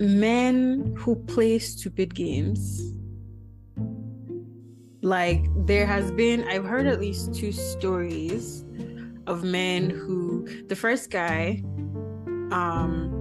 men 0.00 0.94
who 0.96 1.16
play 1.16 1.58
stupid 1.58 2.14
games. 2.14 2.94
Like 5.02 5.44
there 5.66 5.86
has 5.86 6.10
been, 6.12 6.44
I've 6.44 6.64
heard 6.64 6.86
at 6.86 7.00
least 7.00 7.34
two 7.34 7.52
stories 7.52 8.64
of 9.26 9.44
men 9.44 9.90
who 9.90 10.48
the 10.68 10.76
first 10.76 11.10
guy 11.10 11.62
um 12.50 13.17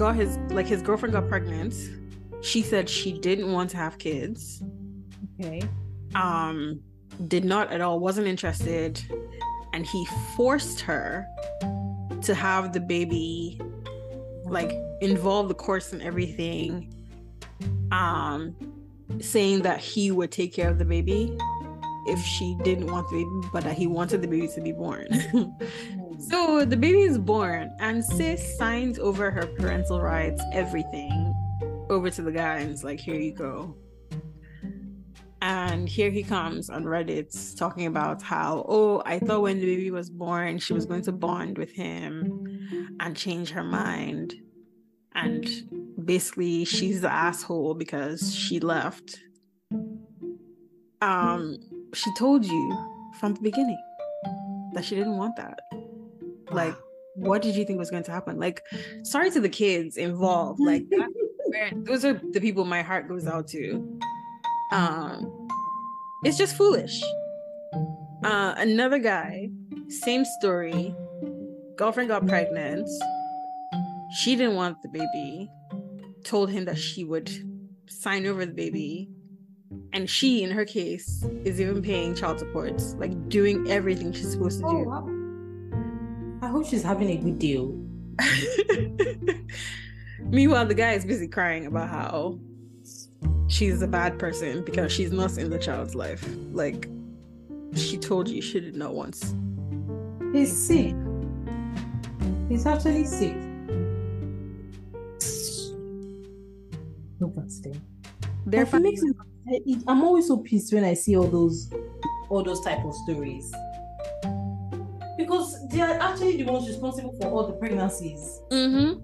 got 0.00 0.16
his 0.16 0.38
like 0.48 0.66
his 0.66 0.80
girlfriend 0.80 1.12
got 1.12 1.28
pregnant. 1.28 1.74
She 2.40 2.62
said 2.62 2.88
she 2.88 3.12
didn't 3.12 3.52
want 3.52 3.68
to 3.70 3.76
have 3.76 3.98
kids. 3.98 4.62
Okay. 5.38 5.62
um 6.14 6.80
did 7.28 7.44
not 7.44 7.70
at 7.70 7.82
all 7.82 8.00
wasn't 8.00 8.26
interested 8.26 9.02
and 9.74 9.86
he 9.86 10.06
forced 10.36 10.80
her 10.80 11.26
to 12.22 12.34
have 12.34 12.72
the 12.72 12.80
baby 12.80 13.60
like 14.44 14.72
involve 15.02 15.48
the 15.48 15.54
course 15.54 15.92
and 15.92 16.02
everything 16.02 16.92
um 17.92 18.54
saying 19.20 19.62
that 19.62 19.80
he 19.80 20.10
would 20.10 20.30
take 20.30 20.52
care 20.54 20.70
of 20.70 20.78
the 20.78 20.84
baby 20.84 21.36
if 22.06 22.20
she 22.20 22.56
didn't 22.62 22.86
want 22.86 23.08
the 23.10 23.16
baby 23.16 23.48
but 23.52 23.64
that 23.64 23.76
he 23.76 23.86
wanted 23.86 24.22
the 24.22 24.28
baby 24.28 24.48
to 24.48 24.60
be 24.60 24.72
born 24.72 25.06
so 26.28 26.64
the 26.64 26.76
baby 26.76 27.00
is 27.00 27.18
born 27.18 27.74
and 27.80 28.04
sis 28.04 28.56
signs 28.58 28.98
over 28.98 29.30
her 29.30 29.46
parental 29.58 30.00
rights 30.00 30.42
everything 30.52 31.34
over 31.88 32.10
to 32.10 32.22
the 32.22 32.32
guy 32.32 32.58
and 32.58 32.70
it's 32.70 32.84
like 32.84 33.00
here 33.00 33.16
you 33.16 33.32
go 33.32 33.74
and 35.42 35.88
here 35.88 36.10
he 36.10 36.22
comes 36.22 36.68
on 36.68 36.84
Reddit 36.84 37.56
talking 37.56 37.86
about 37.86 38.20
how, 38.20 38.64
oh, 38.68 39.02
I 39.06 39.18
thought 39.18 39.40
when 39.42 39.58
the 39.58 39.64
baby 39.64 39.90
was 39.90 40.10
born, 40.10 40.58
she 40.58 40.74
was 40.74 40.84
going 40.84 41.02
to 41.02 41.12
bond 41.12 41.56
with 41.56 41.72
him 41.72 42.96
and 43.00 43.16
change 43.16 43.50
her 43.50 43.64
mind. 43.64 44.34
And 45.14 45.48
basically, 46.04 46.66
she's 46.66 47.00
the 47.00 47.10
asshole 47.10 47.74
because 47.74 48.34
she 48.34 48.60
left. 48.60 49.18
Um, 51.00 51.56
she 51.94 52.10
told 52.18 52.44
you 52.44 52.90
from 53.18 53.32
the 53.32 53.40
beginning 53.40 53.82
that 54.74 54.84
she 54.84 54.94
didn't 54.94 55.16
want 55.16 55.36
that. 55.36 55.58
Like, 56.52 56.74
what 57.14 57.42
did 57.42 57.54
you 57.56 57.64
think 57.64 57.78
was 57.78 57.90
going 57.90 58.02
to 58.04 58.10
happen? 58.12 58.38
Like, 58.38 58.62
sorry 59.02 59.30
to 59.32 59.40
the 59.40 59.48
kids 59.48 59.96
involved. 59.96 60.60
Like, 60.64 60.84
those 61.84 62.04
are 62.04 62.12
the 62.32 62.40
people 62.40 62.64
my 62.64 62.80
heart 62.82 63.08
goes 63.08 63.26
out 63.26 63.48
to. 63.48 63.98
Um 64.72 65.48
it's 66.22 66.38
just 66.38 66.56
foolish. 66.56 67.02
Uh 68.22 68.54
another 68.56 68.98
guy 69.00 69.50
same 69.88 70.24
story. 70.38 70.94
Girlfriend 71.76 72.08
got 72.08 72.24
pregnant. 72.26 72.88
She 74.18 74.36
didn't 74.36 74.54
want 74.54 74.80
the 74.82 74.88
baby. 74.88 75.50
Told 76.22 76.50
him 76.50 76.66
that 76.66 76.78
she 76.78 77.02
would 77.02 77.28
sign 77.88 78.26
over 78.26 78.46
the 78.46 78.52
baby. 78.52 79.08
And 79.92 80.08
she 80.08 80.44
in 80.44 80.50
her 80.52 80.64
case 80.64 81.24
is 81.44 81.60
even 81.60 81.82
paying 81.82 82.14
child 82.14 82.38
support 82.38 82.80
like 82.98 83.28
doing 83.28 83.68
everything 83.68 84.12
she's 84.12 84.30
supposed 84.30 84.60
to 84.60 84.66
Oh, 84.66 84.70
do. 84.84 84.88
wow. 84.88 85.08
I 86.50 86.52
hope 86.52 86.66
she's 86.66 86.82
having 86.82 87.10
a 87.10 87.16
good 87.16 87.38
deal. 87.38 87.72
Oh. 88.20 89.34
meanwhile 90.24 90.66
the 90.66 90.74
guy 90.74 90.94
is 90.94 91.04
busy 91.04 91.28
crying 91.28 91.66
about 91.66 91.88
how 91.88 92.40
she's 93.46 93.80
a 93.82 93.86
bad 93.86 94.18
person 94.18 94.64
because 94.64 94.90
she's 94.90 95.12
not 95.12 95.38
in 95.38 95.48
the 95.48 95.58
child's 95.60 95.94
life 95.94 96.28
like 96.50 96.88
she 97.76 97.96
told 97.96 98.28
you 98.28 98.42
she 98.42 98.58
did 98.58 98.74
not 98.74 98.88
know 98.88 98.96
once 98.96 99.32
He's 100.32 100.52
sick. 100.52 100.94
He's 102.48 102.66
actually 102.66 103.04
sick. 103.04 103.34
Them. 107.18 107.82
they're 108.46 108.62
it 108.62 108.72
makes 108.74 109.02
me, 109.02 109.12
I'm 109.86 110.02
always 110.02 110.28
so 110.28 110.38
pissed 110.38 110.72
when 110.72 110.84
I 110.84 110.94
see 110.94 111.16
all 111.16 111.26
those 111.26 111.70
all 112.28 112.42
those 112.42 112.60
type 112.60 112.84
of 112.84 112.94
stories. 112.94 113.52
Because 115.30 115.68
they 115.68 115.80
are 115.80 115.96
actually 116.00 116.42
the 116.42 116.50
ones 116.50 116.66
responsible 116.66 117.16
for 117.20 117.28
all 117.28 117.46
the 117.46 117.52
pregnancies. 117.52 118.40
mm-hmm. 118.50 118.98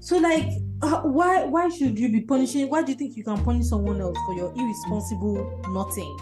So 0.00 0.16
like 0.16 0.48
uh, 0.80 1.02
why 1.02 1.44
why 1.44 1.68
should 1.68 1.98
you 1.98 2.10
be 2.10 2.22
punishing 2.22 2.70
why 2.70 2.82
do 2.82 2.92
you 2.92 2.98
think 2.98 3.14
you 3.14 3.24
can 3.24 3.44
punish 3.44 3.66
someone 3.66 4.00
else 4.00 4.16
for 4.24 4.34
your 4.34 4.54
irresponsible 4.56 5.62
nothing? 5.68 6.16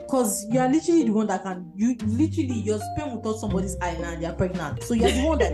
Because 0.00 0.46
you 0.50 0.58
are 0.58 0.68
literally 0.70 1.04
the 1.04 1.12
one 1.12 1.26
that 1.26 1.42
can 1.42 1.70
you 1.76 1.96
literally 2.06 2.60
your 2.60 2.78
sperm 2.78 3.14
will 3.14 3.20
touch 3.20 3.40
somebody's 3.40 3.76
eye 3.82 3.96
now 4.00 4.12
and 4.12 4.22
they're 4.22 4.32
pregnant. 4.32 4.82
So 4.84 4.94
you're 4.94 5.10
the 5.10 5.24
one 5.26 5.38
that 5.40 5.52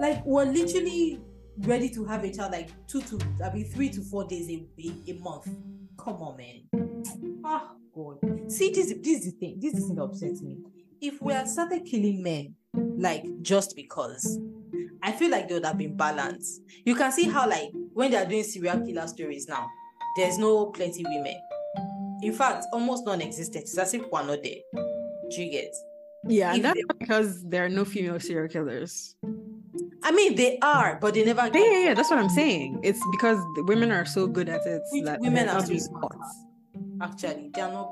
like 0.00 0.24
we're 0.26 0.44
literally 0.44 1.20
ready 1.60 1.88
to 1.90 2.04
have 2.04 2.24
a 2.24 2.32
child 2.32 2.52
like 2.52 2.68
two 2.86 3.00
to 3.02 3.18
I 3.42 3.54
mean 3.54 3.64
three 3.70 3.88
to 3.88 4.02
four 4.02 4.26
days 4.26 4.50
a, 4.50 4.66
a, 4.78 5.12
a 5.12 5.14
month. 5.20 5.48
Come 5.98 6.16
on, 6.22 6.36
man. 6.36 7.40
Ah 7.42 7.72
God. 7.94 8.18
See 8.50 8.70
this 8.70 8.92
this 9.02 9.24
is 9.24 9.32
the 9.32 9.38
thing. 9.38 9.60
This 9.60 9.74
is 9.74 9.80
the 9.82 9.86
thing 9.88 9.96
that 9.96 10.02
upsets 10.02 10.42
me. 10.42 10.58
If 11.00 11.22
we 11.22 11.32
had 11.32 11.48
started 11.48 11.84
killing 11.84 12.22
men 12.22 12.54
like 12.74 13.24
just 13.42 13.74
because, 13.76 14.38
I 15.02 15.12
feel 15.12 15.30
like 15.30 15.48
they 15.48 15.54
would 15.54 15.64
have 15.64 15.78
been 15.78 15.96
balanced. 15.96 16.62
You 16.84 16.94
can 16.94 17.12
see 17.12 17.24
how 17.24 17.48
like 17.48 17.70
when 17.94 18.10
they 18.10 18.16
are 18.16 18.26
doing 18.26 18.44
serial 18.44 18.80
killer 18.84 19.06
stories 19.06 19.48
now, 19.48 19.66
there's 20.16 20.36
no 20.38 20.66
plenty 20.66 21.04
women. 21.04 21.36
In 22.22 22.32
fact, 22.34 22.66
almost 22.72 23.06
non-existent. 23.06 23.62
It's 23.64 23.78
as 23.78 23.94
if 23.94 24.02
we're 24.12 24.26
not 24.26 24.42
there. 24.42 24.60
Do 25.30 25.42
you 25.42 25.50
get? 25.50 25.74
yeah 26.28 26.54
If 26.54 26.62
that's 26.62 26.74
they- 26.74 26.98
because 26.98 27.42
there 27.44 27.64
are 27.64 27.70
no 27.70 27.84
female 27.86 28.20
serial 28.20 28.46
killers 28.48 29.14
I 30.02 30.12
mean, 30.12 30.34
they 30.34 30.58
are, 30.60 30.98
but 31.00 31.14
they 31.14 31.24
never 31.24 31.46
yeah 31.46 31.64
yeah, 31.72 31.78
yeah 31.86 31.94
that's 31.94 32.10
what 32.10 32.18
i'm 32.18 32.28
saying 32.28 32.78
it's 32.82 33.00
because 33.10 33.38
the 33.54 33.62
women 33.64 33.90
are 33.90 34.04
so 34.04 34.26
good 34.26 34.48
at 34.50 34.66
it 34.66 34.82
Which 34.92 35.04
that 35.04 35.20
women 35.20 35.46
they're 35.46 35.54
not 35.54 35.62
so 35.62 35.68
being 35.68 35.80
smart. 35.80 36.16
Actually, 37.00 37.50
they 37.54 37.62
are 37.62 37.72
not. 37.72 37.90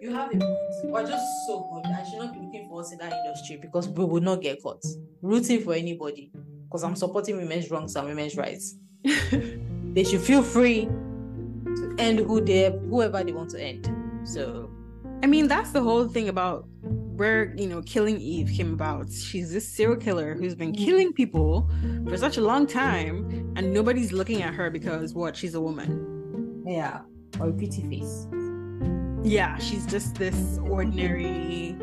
You 0.00 0.14
have 0.14 0.28
a 0.34 0.38
point. 0.38 0.58
We're 0.84 1.06
just 1.06 1.26
so 1.46 1.68
good. 1.72 1.84
I 1.92 2.02
should 2.04 2.20
not 2.20 2.32
be 2.32 2.40
looking 2.40 2.68
for 2.68 2.80
us 2.80 2.90
in 2.92 2.98
that 2.98 3.12
industry 3.12 3.58
because 3.60 3.86
we 3.88 4.04
will 4.04 4.22
not 4.22 4.40
get 4.40 4.62
caught. 4.62 4.82
Rooting 5.20 5.60
for 5.60 5.74
anybody 5.74 6.32
because 6.64 6.82
I'm 6.84 6.96
supporting 6.96 7.36
women's 7.36 7.70
wrongs 7.70 7.96
and 7.96 8.06
women's 8.06 8.36
rights. 8.36 8.76
they 9.04 10.04
should 10.04 10.22
feel 10.22 10.42
free 10.42 10.86
to 10.86 11.94
end 11.98 12.20
who 12.20 12.40
they 12.40 12.70
whoever 12.88 13.22
they 13.22 13.32
want 13.32 13.50
to 13.50 13.62
end. 13.62 13.92
So 14.24 14.70
I 15.22 15.26
mean, 15.26 15.48
that's 15.48 15.72
the 15.72 15.82
whole 15.82 16.08
thing 16.08 16.30
about 16.30 16.66
where 16.80 17.54
you 17.56 17.66
know 17.66 17.82
killing 17.82 18.18
Eve 18.18 18.50
came 18.56 18.72
about. 18.72 19.12
She's 19.12 19.52
this 19.52 19.68
serial 19.68 19.96
killer 19.96 20.34
who's 20.34 20.54
been 20.54 20.72
mm-hmm. 20.72 20.84
killing 20.84 21.12
people 21.12 21.70
for 22.08 22.16
such 22.16 22.38
a 22.38 22.40
long 22.40 22.66
time, 22.66 23.52
and 23.56 23.74
nobody's 23.74 24.12
looking 24.12 24.42
at 24.42 24.54
her 24.54 24.70
because 24.70 25.12
what? 25.12 25.36
She's 25.36 25.54
a 25.54 25.60
woman. 25.60 26.64
Yeah, 26.66 27.00
or 27.38 27.48
a 27.48 27.52
pretty 27.52 27.82
face. 27.82 28.26
Yeah, 29.22 29.58
she's 29.58 29.86
just 29.86 30.14
this 30.16 30.58
ordinary, 30.58 31.76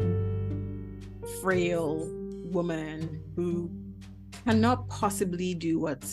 frail 1.42 2.10
woman 2.52 3.22
who 3.36 3.70
cannot 4.46 4.88
possibly 4.90 5.54
do 5.54 5.80
what 5.80 6.04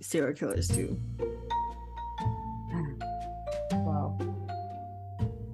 serial 0.00 0.34
killers 0.34 0.68
do. 0.68 0.98
Wow. 3.72 4.16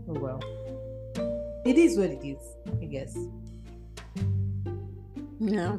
Oh 0.09 0.19
well. 0.19 0.41
It 1.67 1.77
is 1.77 1.99
what 1.99 2.11
it 2.11 2.25
is, 2.25 2.41
I 2.81 2.85
guess. 2.87 3.17
Yeah. 5.41 5.79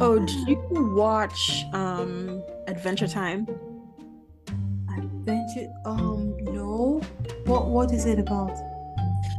Oh, 0.00 0.18
did 0.18 0.48
you 0.48 0.92
watch 0.96 1.64
um 1.72 2.42
Adventure 2.66 3.08
Time? 3.08 3.46
Adventure 5.26 5.72
um 5.86 6.36
no. 6.40 7.00
What 7.46 7.68
what 7.68 7.92
is 7.92 8.04
it 8.04 8.18
about? 8.18 8.50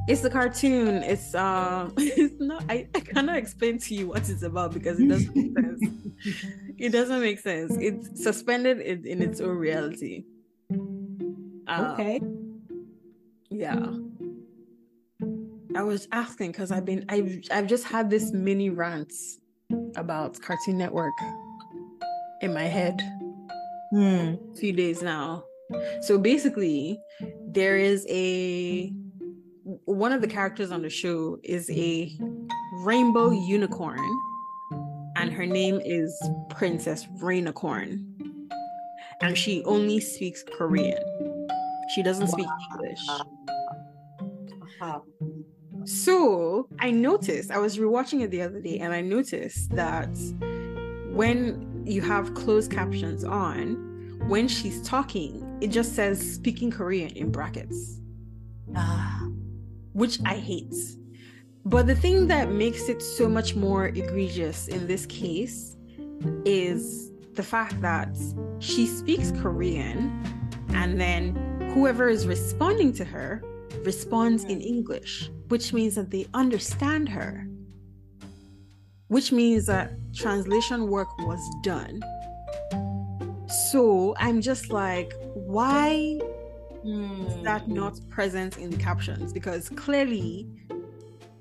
It's 0.07 0.21
the 0.21 0.29
cartoon. 0.31 1.03
It's 1.03 1.35
um 1.35 1.93
it's 1.97 2.33
not 2.39 2.63
I, 2.69 2.87
I 2.95 2.99
cannot 3.01 3.37
explain 3.37 3.77
to 3.79 3.93
you 3.93 4.07
what 4.07 4.27
it's 4.27 4.41
about 4.41 4.73
because 4.73 4.99
it 4.99 5.07
doesn't 5.09 5.35
make 5.35 5.53
sense. 5.59 5.81
It 6.77 6.89
doesn't 6.89 7.21
make 7.21 7.39
sense. 7.39 7.77
It's 7.79 8.21
suspended 8.21 8.79
in, 8.81 9.05
in 9.05 9.21
its 9.21 9.39
own 9.39 9.55
reality. 9.57 10.25
Uh, 11.67 11.93
okay. 11.93 12.19
Yeah. 13.49 13.91
I 15.75 15.83
was 15.83 16.07
asking 16.11 16.51
because 16.51 16.71
I've 16.71 16.83
been 16.83 17.05
I've 17.09 17.43
I've 17.51 17.67
just 17.67 17.85
had 17.85 18.09
this 18.09 18.31
mini 18.33 18.71
rant 18.71 19.13
about 19.95 20.41
Cartoon 20.41 20.77
Network 20.77 21.13
in 22.41 22.53
my 22.53 22.63
head 22.63 22.99
Hmm. 23.91 24.33
a 24.51 24.55
few 24.57 24.73
days 24.73 25.01
now. 25.03 25.43
So 26.01 26.17
basically, 26.17 26.99
there 27.47 27.77
is 27.77 28.05
a 28.09 28.91
one 29.85 30.11
of 30.11 30.21
the 30.21 30.27
characters 30.27 30.71
on 30.71 30.81
the 30.83 30.89
show 30.89 31.39
is 31.43 31.69
a 31.71 32.15
rainbow 32.83 33.31
unicorn, 33.31 33.99
and 35.15 35.31
her 35.31 35.45
name 35.45 35.81
is 35.83 36.15
Princess 36.49 37.07
Rainicorn, 37.19 38.05
and 39.21 39.37
she 39.37 39.63
only 39.63 39.99
speaks 39.99 40.43
Korean. 40.57 41.03
She 41.95 42.03
doesn't 42.03 42.27
speak 42.27 42.47
English. 42.71 42.99
Uh-huh. 44.81 44.99
So 45.85 46.67
I 46.79 46.91
noticed, 46.91 47.51
I 47.51 47.59
was 47.59 47.77
rewatching 47.77 48.21
it 48.21 48.31
the 48.31 48.41
other 48.41 48.59
day, 48.59 48.79
and 48.79 48.93
I 48.93 49.01
noticed 49.01 49.69
that 49.75 50.09
when 51.11 51.83
you 51.85 52.01
have 52.01 52.33
closed 52.33 52.71
captions 52.71 53.23
on, 53.23 53.75
when 54.27 54.47
she's 54.47 54.81
talking, 54.81 55.44
it 55.61 55.67
just 55.67 55.95
says 55.95 56.19
speaking 56.35 56.71
Korean 56.71 57.09
in 57.11 57.31
brackets, 57.31 57.99
Ah. 58.75 59.27
which 59.93 60.19
I 60.25 60.35
hate. 60.35 60.75
But 61.65 61.87
the 61.87 61.95
thing 61.95 62.27
that 62.27 62.51
makes 62.51 62.89
it 62.89 63.01
so 63.01 63.27
much 63.27 63.55
more 63.55 63.87
egregious 63.87 64.67
in 64.67 64.85
this 64.87 65.05
case 65.07 65.75
is 66.45 67.11
the 67.33 67.43
fact 67.43 67.81
that 67.81 68.15
she 68.59 68.85
speaks 68.85 69.31
Korean 69.31 70.23
and 70.69 70.99
then 70.99 71.35
whoever 71.73 72.07
is 72.07 72.27
responding 72.27 72.93
to 72.93 73.05
her 73.05 73.41
responds 73.83 74.43
in 74.45 74.61
English, 74.61 75.29
which 75.47 75.73
means 75.73 75.95
that 75.95 76.11
they 76.11 76.27
understand 76.33 77.09
her, 77.09 77.47
which 79.07 79.31
means 79.31 79.65
that 79.65 79.91
translation 80.13 80.87
work 80.87 81.09
was 81.19 81.39
done. 81.63 82.01
So 83.47 84.15
I'm 84.17 84.41
just 84.41 84.71
like, 84.71 85.13
why 85.33 86.19
is 86.83 87.33
hmm. 87.33 87.43
that 87.43 87.67
not 87.67 87.99
present 88.09 88.57
in 88.57 88.69
the 88.69 88.77
captions? 88.77 89.33
Because 89.33 89.69
clearly 89.69 90.47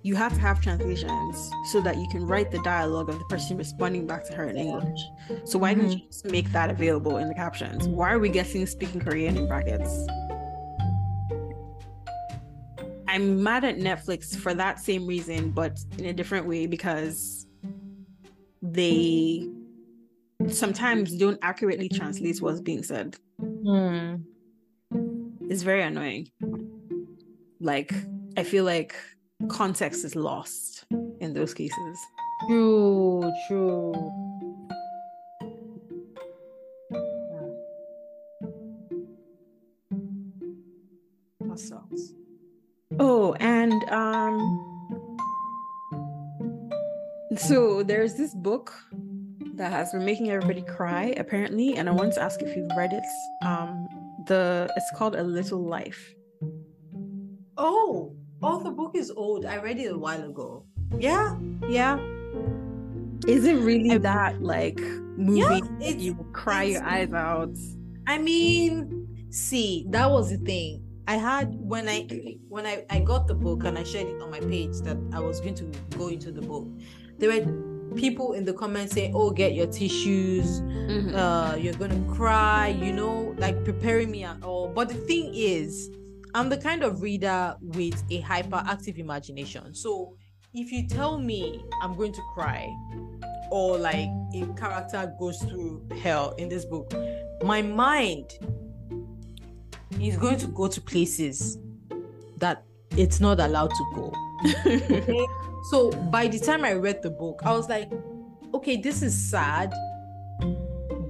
you 0.03 0.15
have 0.15 0.35
to 0.35 0.41
have 0.41 0.61
translations 0.61 1.51
so 1.73 1.81
that 1.81 1.97
you 1.97 2.07
can 2.11 2.27
write 2.27 2.51
the 2.51 2.63
dialogue 2.63 3.09
of 3.09 3.19
the 3.19 3.25
person 3.25 3.57
responding 3.57 4.07
back 4.07 4.23
to 4.27 4.35
her 4.35 4.45
in 4.45 4.57
English. 4.57 5.01
So 5.45 5.59
why 5.59 5.73
didn't 5.73 5.93
hmm. 5.93 5.99
you 5.99 6.07
just 6.07 6.27
make 6.27 6.53
that 6.53 6.71
available 6.71 7.17
in 7.17 7.29
the 7.29 7.35
captions? 7.35 7.89
Why 7.89 8.13
are 8.13 8.19
we 8.19 8.29
getting 8.29 8.67
speaking 8.67 9.01
Korean 9.01 9.37
in 9.37 9.49
brackets? 9.49 10.07
I'm 13.09 13.43
mad 13.43 13.65
at 13.65 13.77
Netflix 13.79 14.37
for 14.37 14.55
that 14.55 14.81
same 14.81 15.07
reason, 15.07 15.53
but 15.53 15.79
in 15.99 16.07
a 16.07 16.13
different 16.13 16.47
way 16.47 16.67
because 16.67 17.47
they 18.61 19.49
sometimes 20.49 21.15
don't 21.17 21.39
accurately 21.43 21.89
translate 21.89 22.41
what's 22.41 22.61
being 22.61 22.83
said. 22.83 23.17
Hmm. 23.41 24.17
It's 25.49 25.63
very 25.63 25.83
annoying. 25.83 26.31
Like, 27.61 27.95
I 28.37 28.45
feel 28.45 28.65
like 28.65 28.95
context 29.49 30.05
is 30.05 30.17
lost 30.17 30.85
in 31.21 31.33
those 31.33 31.55
cases. 31.55 31.99
True, 32.49 33.33
true. 33.49 33.93
That 41.41 41.59
sucks. 41.59 42.15
Oh, 42.99 43.35
and 43.35 43.73
um 43.91 44.61
so 47.37 47.83
there's 47.83 48.15
this 48.15 48.35
book 48.35 48.73
that 49.57 49.73
has 49.73 49.93
been 49.93 50.05
making 50.05 50.31
everybody 50.31 50.63
cry 50.63 51.15
apparently 51.17 51.77
and 51.77 51.89
I 51.89 51.93
want 51.93 52.13
to 52.15 52.23
ask 52.23 52.43
if 52.43 52.57
you've 52.57 52.71
read 52.77 52.93
it. 52.93 53.05
Um 53.47 53.89
the 54.27 54.69
it's 54.77 54.91
called 54.97 55.15
A 55.17 55.23
Little 55.23 55.63
Life. 55.63 56.15
Oh, 57.57 58.17
oh, 58.43 58.63
the 58.63 58.71
book 58.71 58.97
is 58.97 59.11
old. 59.11 59.47
I 59.47 59.57
read 59.59 59.79
it 59.79 59.93
a 59.93 59.99
while 59.99 60.23
ago. 60.25 60.67
Yeah, 60.99 61.37
yeah. 61.69 61.99
Is 63.27 63.45
it 63.47 63.55
really 63.63 63.93
I- 63.93 63.99
that 63.99 64.43
like 64.43 64.81
movie 65.17 65.41
Yeah, 65.41 65.61
that 65.81 65.99
you 65.99 66.15
cry 66.33 66.65
your 66.65 66.85
eyes 66.85 67.13
out? 67.13 67.57
I 68.07 68.19
mean, 68.19 69.27
see, 69.31 69.87
that 69.91 70.11
was 70.11 70.31
the 70.31 70.39
thing. 70.39 70.83
I 71.07 71.17
had 71.17 71.55
when 71.55 71.89
I 71.89 72.09
when 72.49 72.67
I, 72.67 72.85
I 72.91 73.01
got 73.01 73.27
the 73.29 73.35
book 73.35 73.65
and 73.65 73.77
I 73.79 73.83
shared 73.85 74.09
it 74.09 74.21
on 74.23 74.31
my 74.31 74.41
page 74.41 74.79
that 74.85 74.97
I 75.13 75.21
was 75.21 75.41
going 75.41 75.55
to 75.57 75.65
go 75.99 76.09
into 76.09 76.33
the 76.33 76.41
book. 76.41 76.67
There 77.19 77.29
were 77.31 77.45
people 77.97 78.33
in 78.33 78.45
the 78.45 78.53
comments 78.53 78.95
saying, 78.95 79.13
"Oh, 79.15 79.31
get 79.31 79.55
your 79.55 79.67
tissues. 79.67 80.61
Mhm. 80.61 81.15
Uh, 81.15 81.57
you're 81.57 81.75
gonna 81.75 82.03
cry." 82.15 82.69
You 82.69 82.93
know, 82.93 83.35
like 83.39 83.65
preparing 83.65 84.11
me 84.11 84.25
at 84.25 84.43
all. 84.43 84.69
But 84.69 84.89
the 84.89 84.95
thing 84.95 85.31
is, 85.35 85.91
I'm 86.35 86.49
the 86.49 86.57
kind 86.59 86.83
of 86.83 87.03
reader 87.03 87.57
with 87.61 88.03
a 88.11 88.21
hyperactive 88.23 88.99
imagination. 88.99 89.75
So 89.75 90.17
if 90.53 90.73
you 90.73 90.87
tell 90.89 91.19
me 91.19 91.65
I'm 91.83 91.95
going 91.97 92.13
to 92.13 92.23
cry, 92.35 92.69
or 93.51 93.79
like 93.79 94.09
a 94.35 94.47
character 94.57 95.15
goes 95.19 95.41
through 95.43 95.87
hell 96.03 96.35
in 96.39 96.49
this 96.49 96.65
book, 96.65 96.93
my 97.45 97.63
mind 97.63 98.33
is 100.01 100.17
going 100.17 100.39
to 100.39 100.47
go 100.49 100.67
to 100.67 100.81
places 100.81 101.59
that 102.39 102.65
it's 102.97 103.21
not 103.21 103.41
allowed 103.41 103.71
to 103.71 103.85
go. 103.95 104.13
Okay? 104.67 105.27
So 105.71 105.91
by 106.11 106.27
the 106.29 106.39
time 106.39 106.65
I 106.65 106.73
read 106.75 107.03
the 107.03 107.11
book, 107.11 107.41
I 107.45 107.53
was 107.53 107.69
like, 107.69 107.91
okay, 108.55 108.77
this 108.77 109.03
is 109.03 109.15
sad, 109.31 109.73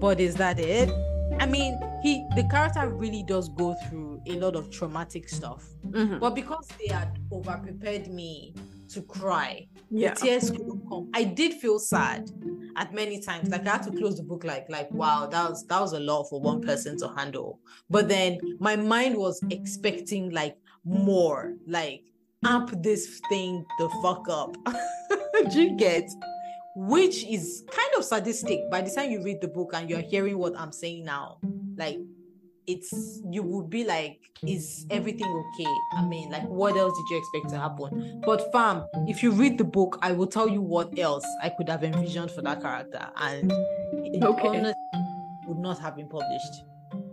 but 0.01 0.21
is 0.21 0.35
that 0.37 0.59
it? 0.59 0.91
I 1.41 1.47
mean, 1.47 1.79
he 2.03 2.25
the 2.37 2.45
character 2.51 2.89
really 2.89 3.25
does 3.27 3.49
go 3.51 3.75
through 3.89 4.23
a 4.27 4.33
lot 4.39 4.55
of 4.57 4.71
traumatic 4.71 5.29
stuff. 5.29 5.65
Mhm. 5.89 6.21
But 6.21 6.35
because 6.35 6.69
they 6.79 6.93
had 6.93 7.19
over 7.31 7.59
prepared 7.63 8.09
me 8.09 8.55
to 8.91 9.03
cry, 9.03 9.67
Yeah. 9.91 10.15
the 10.15 10.21
tears 10.21 10.51
couldn't 10.51 10.89
come. 10.89 11.11
I 11.15 11.25
did 11.25 11.55
feel 11.55 11.79
sad 11.79 12.31
at 12.77 12.95
many 12.95 13.21
times. 13.21 13.49
Like 13.49 13.67
I 13.67 13.73
had 13.73 13.83
to 13.85 13.91
close 13.91 14.17
the 14.17 14.23
book, 14.23 14.45
like, 14.45 14.67
like, 14.69 14.91
wow, 14.93 15.27
that 15.27 15.51
was 15.51 15.67
that 15.67 15.81
was 15.81 15.93
a 15.95 16.01
lot 16.01 16.25
for 16.31 16.41
one 16.41 16.61
person 16.61 16.97
to 16.99 17.09
handle. 17.17 17.59
But 17.91 18.09
then 18.09 18.39
my 18.61 18.77
mind 18.77 19.17
was 19.17 19.41
expecting 19.51 20.31
like 20.31 20.57
more, 20.85 21.55
like 21.67 22.03
amp 22.45 22.83
this 22.83 23.21
thing 23.29 23.65
the 23.79 23.89
fuck 24.03 24.29
up. 24.29 24.57
Do 25.51 25.63
you 25.63 25.77
get? 25.77 26.09
Which 26.77 27.25
is 27.25 27.63
kind 27.71 27.91
of 27.97 28.05
sadistic 28.05 28.69
by 28.71 28.83
the 28.83 28.91
time 28.91 29.11
you 29.11 29.23
read 29.23 29.41
the 29.41 29.49
book 29.49 29.71
and 29.75 29.89
you're 29.89 30.01
hearing 30.01 30.39
what 30.39 30.59
I'm 30.59 30.73
saying 30.73 31.05
now. 31.05 31.39
Like 31.77 31.99
it's 32.67 33.21
you 33.31 33.43
would 33.43 33.69
be 33.69 33.85
like, 33.85 34.21
is 34.47 34.87
everything 34.91 35.27
okay? 35.27 35.71
I 35.93 36.05
mean, 36.07 36.31
like, 36.31 36.49
what 36.49 36.77
else 36.77 36.97
did 36.97 37.11
you 37.11 37.19
expect 37.19 37.51
to 37.51 37.59
happen? 37.59 38.23
But 38.25 38.51
fam, 38.53 38.85
if 39.07 39.23
you 39.23 39.31
read 39.33 39.59
the 39.59 39.65
book, 39.65 39.99
I 40.03 40.13
will 40.13 40.27
tell 40.27 40.49
you 40.49 40.63
what 40.63 40.99
else 40.99 41.25
I 41.43 41.51
could 41.51 41.69
have 41.69 41.85
envisioned 41.85 42.31
for 42.31 42.43
that 42.43 42.63
character, 42.63 43.07
and 43.17 43.53
it 43.93 44.25
Okay. 44.25 44.73
would 45.47 45.59
not 45.59 45.79
have 45.79 45.97
been 45.97 46.09
published 46.09 46.65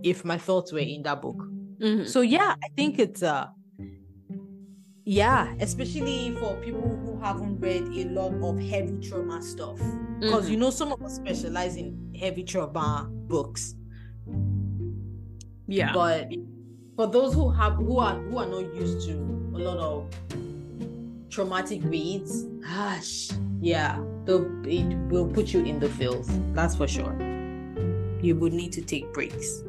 if 0.04 0.24
my 0.24 0.38
thoughts 0.38 0.72
were 0.72 0.80
in 0.80 1.04
that 1.04 1.22
book. 1.22 1.38
Mhm. 1.82 2.08
So 2.08 2.22
yeah, 2.22 2.56
I 2.64 2.68
think 2.78 2.98
it's 3.00 3.22
uh 3.22 3.48
yeah, 5.06 5.54
especially 5.60 6.36
for 6.40 6.56
people 6.58 6.82
who 7.06 7.20
haven't 7.20 7.60
read 7.60 7.84
a 7.84 8.10
lot 8.10 8.34
of 8.34 8.60
heavy 8.60 8.98
trauma 9.08 9.42
stuff. 9.42 9.80
Because 10.20 10.48
Mhm. 10.48 10.52
you 10.52 10.58
know, 10.58 10.70
some 10.70 10.92
of 10.92 11.02
us 11.02 11.16
specialize 11.16 11.76
in 11.76 12.14
heavy 12.20 12.44
trauma 12.44 13.10
books. 13.28 13.76
Yeah. 15.68 15.94
But 15.94 16.30
for 16.96 17.08
those 17.08 17.34
who 17.34 17.50
have 17.50 17.74
who 17.76 17.98
are 17.98 18.16
who 18.22 18.38
are 18.38 18.48
not 18.48 18.76
used 18.76 19.08
to 19.08 19.14
a 19.56 19.60
lot 19.60 19.78
of 19.78 20.14
traumatic 21.30 21.82
reads, 21.84 22.44
gosh, 22.62 23.30
yeah, 23.62 24.00
it 24.28 24.98
will 25.10 25.28
put 25.28 25.54
you 25.54 25.64
in 25.64 25.80
the 25.80 25.90
filth. 25.90 26.30
That's 26.54 26.76
for 26.76 26.88
sure. 26.88 27.16
You 28.22 28.36
would 28.36 28.54
need 28.54 28.72
to 28.74 28.82
take 28.82 29.12
breaks. 29.14 29.64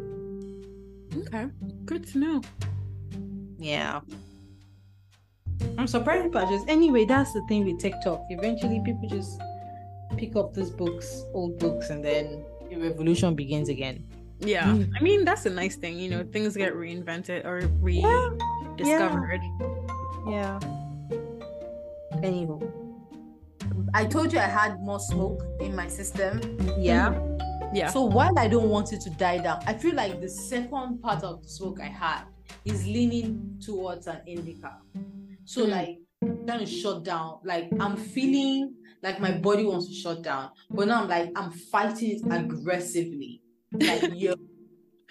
okay. 1.17 1.47
Good 1.87 2.07
to 2.09 2.19
know. 2.19 2.41
Yeah. 3.59 4.01
I'm 5.79 5.87
surprised 5.87 6.33
by 6.33 6.45
just 6.47 6.69
anyway, 6.69 7.05
that's 7.05 7.33
the 7.33 7.43
thing 7.49 7.65
with 7.65 7.81
TikTok. 7.81 8.23
Eventually 8.31 8.81
people 8.85 9.09
just 9.09 9.41
pick 10.17 10.37
up 10.37 10.55
these 10.55 10.71
books, 10.71 11.25
old 11.35 11.59
books, 11.59 11.91
and 11.91 12.05
then 12.05 12.45
the 12.71 12.77
revolution 12.77 13.35
begins 13.35 13.69
again. 13.69 14.05
Yeah. 14.41 14.67
Mm. 14.67 14.93
I 14.99 15.03
mean, 15.03 15.25
that's 15.25 15.47
a 15.47 15.51
nice 15.51 15.77
thing. 15.77 15.99
You 15.99 16.11
know, 16.11 16.25
things 16.25 16.57
get 16.57 16.75
reinvented 16.75 17.45
or 17.45 17.69
rediscovered. 17.81 19.41
Yeah. 20.29 20.59
Anywho. 22.23 22.71
I 23.95 24.07
told 24.07 24.33
you 24.33 24.39
I 24.39 24.43
had 24.43 24.81
more 24.81 25.01
smoke 25.01 25.43
in 25.61 25.75
my 25.77 25.89
system. 25.89 26.41
Yeah. 26.79 27.19
Yeah. 27.75 27.89
So 27.91 28.03
while 28.03 28.39
I 28.39 28.49
don't 28.49 28.69
want 28.69 28.93
it 28.93 29.01
to 29.03 29.11
die 29.11 29.39
down, 29.39 29.63
I 29.67 29.75
feel 29.75 29.95
like 29.95 30.21
the 30.21 30.29
second 30.29 31.01
part 31.03 31.23
of 31.25 31.43
the 31.43 31.49
smoke 31.49 31.81
I 31.81 31.87
had 31.87 32.23
is 32.65 32.87
leaning 32.87 33.59
towards 33.65 34.07
an 34.07 34.21
indica. 34.27 34.79
So 35.45 35.67
Mm. 35.67 35.71
like 35.71 35.99
trying 36.47 36.61
to 36.61 36.67
shut 36.67 37.05
down. 37.05 37.39
Like 37.45 37.71
I'm 37.81 37.97
feeling 37.97 38.75
like 39.03 39.21
my 39.21 39.33
body 39.33 39.65
wants 39.65 39.89
to 39.89 39.95
shut 39.95 40.23
down, 40.23 40.51
but 40.71 40.87
now 40.89 41.03
I'm 41.03 41.09
like 41.09 41.31
I'm 41.37 41.51
fighting 41.51 42.13
it 42.13 42.23
aggressively. 42.31 43.43
Like 43.73 44.03
you, 44.13 44.35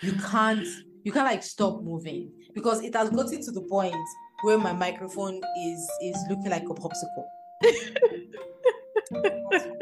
you 0.01 0.13
can't, 0.13 0.65
you 1.03 1.11
can't 1.11 1.25
like 1.25 1.43
stop 1.43 1.82
moving 1.82 2.32
because 2.53 2.82
it 2.84 2.95
has 2.95 3.09
gotten 3.09 3.41
to 3.43 3.51
the 3.51 3.61
point 3.61 3.95
where 4.43 4.57
my 4.57 4.73
microphone 4.73 5.36
is 5.36 5.89
is 6.03 6.17
looking 6.29 6.49
like 6.49 6.63
a 6.63 6.73
popsicle. 6.73 7.25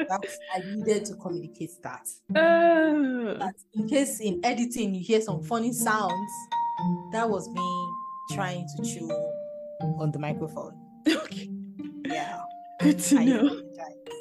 That's, 0.10 0.40
I 0.56 0.62
needed 0.66 1.06
to 1.06 1.16
communicate 1.16 1.72
that. 1.84 2.08
Uh, 2.32 3.38
That 3.38 3.54
in 3.76 3.88
case 3.88 4.20
in 4.20 4.42
editing 4.44 4.96
you 4.96 5.02
hear 5.04 5.22
some 5.22 5.44
funny 5.44 5.72
sounds, 5.72 6.32
that 7.12 7.30
was 7.30 7.48
me 7.50 7.88
trying 8.36 8.66
to 8.76 8.84
chew 8.84 9.08
on 9.82 10.12
the 10.12 10.20
microphone. 10.20 10.74
okay. 11.08 11.50
Yeah, 12.06 12.42
Good 12.82 13.00
to 13.00 13.18
I 13.20 13.26
know. 13.26 13.62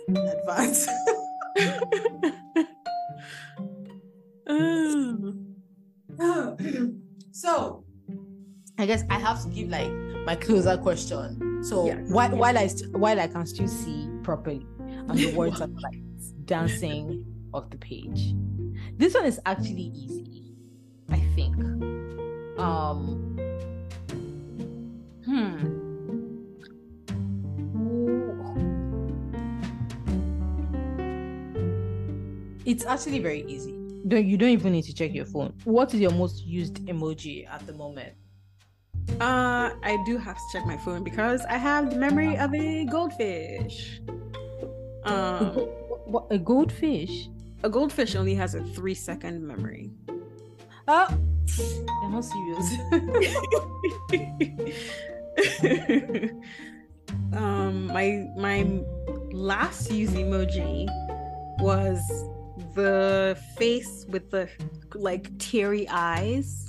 in 0.08 0.16
advance. 0.16 0.88
Oh. 6.20 6.56
so, 7.32 7.84
I 8.78 8.86
guess 8.86 9.04
I 9.10 9.18
have 9.18 9.42
to 9.42 9.48
give 9.50 9.68
like 9.68 9.90
my 10.24 10.34
closer 10.36 10.76
question. 10.76 11.62
So 11.64 11.86
Yeah. 11.86 11.96
while 12.08 12.30
while 12.36 12.56
I 12.58 12.66
st- 12.68 12.92
while 12.96 13.20
I 13.20 13.26
can 13.26 13.46
still 13.46 13.68
see 13.68 14.08
properly 14.22 14.66
and 14.80 15.18
the 15.18 15.34
words 15.34 15.60
are 15.60 15.66
like 15.68 16.00
dancing 16.46 17.24
off 17.52 17.70
the 17.70 17.76
page. 17.78 18.34
This 18.96 19.14
one 19.14 19.26
is 19.26 19.38
actually 19.46 19.92
easy, 19.94 20.56
I 21.10 21.18
think. 21.36 21.56
Um. 22.58 23.27
Hmm. 25.28 25.76
It's 32.64 32.84
actually 32.84 33.18
very 33.18 33.44
easy. 33.46 33.72
Don't 34.06 34.24
you 34.26 34.36
don't 34.38 34.50
even 34.50 34.72
need 34.72 34.84
to 34.84 34.94
check 34.94 35.12
your 35.14 35.26
phone. 35.26 35.52
What 35.64 35.92
is 35.92 36.00
your 36.00 36.12
most 36.12 36.44
used 36.46 36.76
emoji 36.86 37.48
at 37.48 37.66
the 37.66 37.72
moment? 37.74 38.14
Uh, 39.20 39.70
I 39.82 39.98
do 40.06 40.16
have 40.18 40.36
to 40.36 40.42
check 40.52 40.66
my 40.66 40.76
phone 40.78 41.02
because 41.02 41.44
I 41.46 41.56
have 41.56 41.90
the 41.90 41.96
memory 41.96 42.36
of 42.36 42.54
a 42.54 42.84
goldfish. 42.84 44.00
Um, 45.04 45.54
What, 45.54 46.08
what, 46.08 46.26
a 46.30 46.38
goldfish? 46.38 47.28
a 47.64 47.68
goldfish 47.68 48.14
only 48.14 48.34
has 48.34 48.54
a 48.54 48.62
three 48.62 48.94
second 48.94 49.46
memory. 49.46 49.90
Oh, 50.86 51.08
you're 51.58 52.10
not 52.10 52.24
serious. 52.24 52.68
um, 57.32 57.86
my 57.86 58.26
my 58.36 58.82
last 59.32 59.90
used 59.90 60.14
emoji 60.14 60.86
was 61.60 62.00
the 62.74 63.38
face 63.56 64.04
with 64.08 64.30
the 64.30 64.48
like 64.94 65.36
teary 65.38 65.86
eyes. 65.88 66.68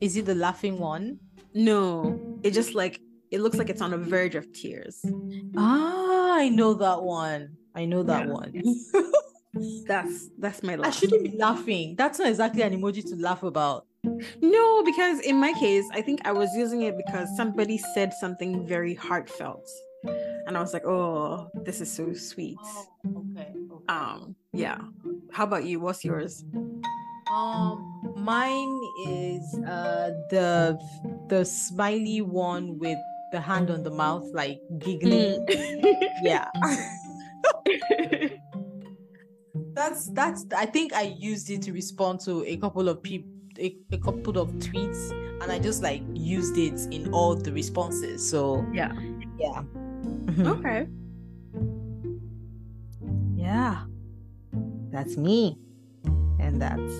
Is 0.00 0.16
it 0.16 0.26
the 0.26 0.34
laughing 0.34 0.78
one? 0.78 1.18
No, 1.54 2.18
it 2.42 2.52
just 2.52 2.74
like 2.74 3.00
it 3.30 3.40
looks 3.40 3.56
like 3.58 3.70
it's 3.70 3.80
on 3.80 3.90
the 3.92 3.98
verge 3.98 4.34
of 4.34 4.52
tears. 4.52 5.04
Ah, 5.56 6.34
I 6.36 6.48
know 6.48 6.74
that 6.74 7.02
one. 7.02 7.56
I 7.74 7.84
know 7.84 8.02
that 8.02 8.26
Yeah. 8.26 8.32
one. 8.32 8.52
That's 9.86 10.30
that's 10.38 10.62
my 10.62 10.78
I 10.82 10.90
shouldn't 10.90 11.24
be 11.24 11.36
laughing. 11.38 11.94
That's 11.96 12.18
not 12.18 12.28
exactly 12.28 12.62
an 12.62 12.72
emoji 12.72 13.04
to 13.10 13.16
laugh 13.16 13.42
about. 13.42 13.86
No, 14.04 14.82
because 14.82 15.20
in 15.20 15.36
my 15.36 15.52
case, 15.52 15.84
I 15.92 16.02
think 16.02 16.20
I 16.24 16.32
was 16.32 16.54
using 16.56 16.82
it 16.82 16.96
because 16.96 17.34
somebody 17.36 17.78
said 17.78 18.12
something 18.12 18.66
very 18.66 18.94
heartfelt. 18.94 19.68
And 20.46 20.56
I 20.56 20.60
was 20.60 20.72
like, 20.72 20.84
oh, 20.84 21.48
this 21.54 21.80
is 21.80 21.92
so 21.92 22.12
sweet. 22.12 22.58
okay. 23.06 23.52
Um, 23.88 24.34
yeah. 24.52 24.78
How 25.32 25.44
about 25.44 25.64
you? 25.64 25.78
What's 25.78 26.04
yours? 26.04 26.44
Um, 27.30 28.14
mine 28.16 28.80
is 29.06 29.54
uh 29.66 30.10
the 30.28 30.78
the 31.28 31.44
smiley 31.44 32.20
one 32.20 32.78
with 32.78 32.98
the 33.30 33.40
hand 33.40 33.70
on 33.70 33.84
the 33.84 33.90
mouth, 33.90 34.26
like 34.34 34.60
giggling. 34.78 35.46
Yeah. 36.22 36.48
that's 39.74 40.06
that's 40.10 40.44
I 40.56 40.66
think 40.66 40.92
I 40.92 41.16
used 41.18 41.50
it 41.50 41.62
to 41.62 41.72
respond 41.72 42.20
to 42.20 42.44
a 42.46 42.56
couple 42.58 42.88
of 42.88 43.02
people 43.02 43.31
a, 43.58 43.76
a 43.92 43.98
couple 43.98 44.38
of 44.38 44.50
tweets 44.54 45.10
and 45.42 45.50
I 45.50 45.58
just 45.58 45.82
like 45.82 46.02
used 46.14 46.56
it 46.58 46.80
in 46.94 47.12
all 47.12 47.34
the 47.34 47.52
responses. 47.52 48.28
So 48.28 48.64
yeah. 48.72 48.92
yeah. 49.38 49.62
Okay. 50.46 50.86
Yeah. 53.34 53.84
That's 54.90 55.16
me. 55.16 55.58
And 56.38 56.60
that's 56.60 56.92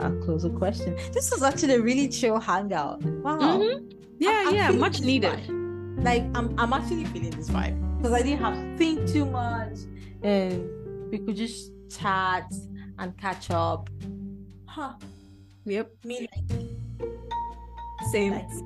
a 0.00 0.10
closer 0.24 0.50
question. 0.50 0.96
This 1.12 1.30
was 1.30 1.42
actually 1.42 1.74
a 1.74 1.80
really 1.80 2.08
chill 2.08 2.38
hangout. 2.38 3.02
Wow. 3.02 3.38
Mhm. 3.38 3.92
Yeah, 4.18 4.30
I'm- 4.30 4.48
I'm 4.48 4.54
yeah. 4.54 4.70
Much 4.72 5.00
needed. 5.00 5.32
vibe. 5.32 6.04
Like 6.04 6.22
I'm 6.34 6.54
I'm 6.58 6.72
actually 6.72 7.04
feeling 7.06 7.30
this 7.30 7.50
vibe. 7.50 7.76
Because 7.98 8.12
I 8.12 8.22
didn't 8.22 8.40
have 8.40 8.54
to 8.54 8.76
think 8.76 9.08
too 9.08 9.24
much 9.24 9.78
and 10.22 10.68
we 11.10 11.18
could 11.18 11.36
just 11.36 11.72
chat 11.90 12.52
and 12.98 13.16
catch 13.16 13.50
up. 13.50 13.88
Huh. 14.66 14.92
Yep. 15.68 15.92
Me 16.04 16.20
like 16.20 16.30
Same. 18.10 18.32
Nice. 18.32 18.62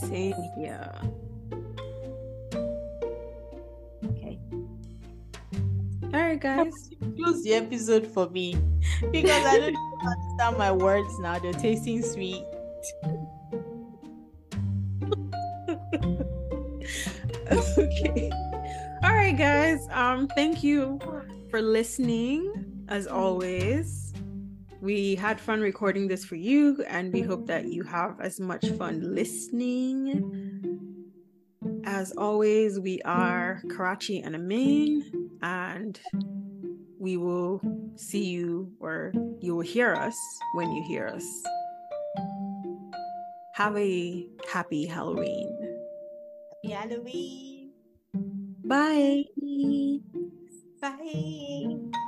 Same. 0.00 0.34
Yeah. 0.58 1.00
Okay. 4.04 4.40
All 6.02 6.10
right, 6.10 6.40
guys. 6.40 6.90
Close 7.16 7.44
the 7.44 7.54
episode 7.54 8.04
for 8.04 8.28
me 8.30 8.56
because 9.12 9.46
I 9.46 9.58
don't 9.58 9.76
understand 10.04 10.58
my 10.58 10.72
words 10.72 11.16
now. 11.20 11.38
They're 11.38 11.52
tasting 11.52 12.02
sweet. 12.02 12.42
okay. 17.78 18.30
All 19.04 19.14
right, 19.14 19.38
guys. 19.38 19.86
Um, 19.92 20.26
thank 20.34 20.64
you 20.64 20.98
for 21.48 21.62
listening. 21.62 22.52
As 22.88 23.06
always, 23.06 24.09
we 24.80 25.14
had 25.14 25.40
fun 25.40 25.60
recording 25.60 26.08
this 26.08 26.24
for 26.24 26.36
you, 26.36 26.82
and 26.88 27.12
we 27.12 27.20
hope 27.20 27.46
that 27.46 27.66
you 27.66 27.82
have 27.84 28.20
as 28.20 28.40
much 28.40 28.66
fun 28.70 29.14
listening. 29.14 30.58
As 31.84 32.12
always, 32.12 32.80
we 32.80 33.00
are 33.02 33.62
Karachi 33.70 34.20
and 34.20 34.34
Amin, 34.34 35.30
and 35.42 36.00
we 36.98 37.16
will 37.16 37.60
see 37.96 38.24
you 38.24 38.72
or 38.80 39.12
you 39.40 39.54
will 39.54 39.62
hear 39.62 39.94
us 39.94 40.16
when 40.54 40.70
you 40.72 40.82
hear 40.82 41.08
us. 41.08 41.24
Have 43.54 43.76
a 43.76 44.26
happy 44.50 44.86
Halloween. 44.86 45.78
Happy 46.62 46.74
Halloween. 46.74 47.70
Bye. 48.64 49.24
Bye. 50.80 52.00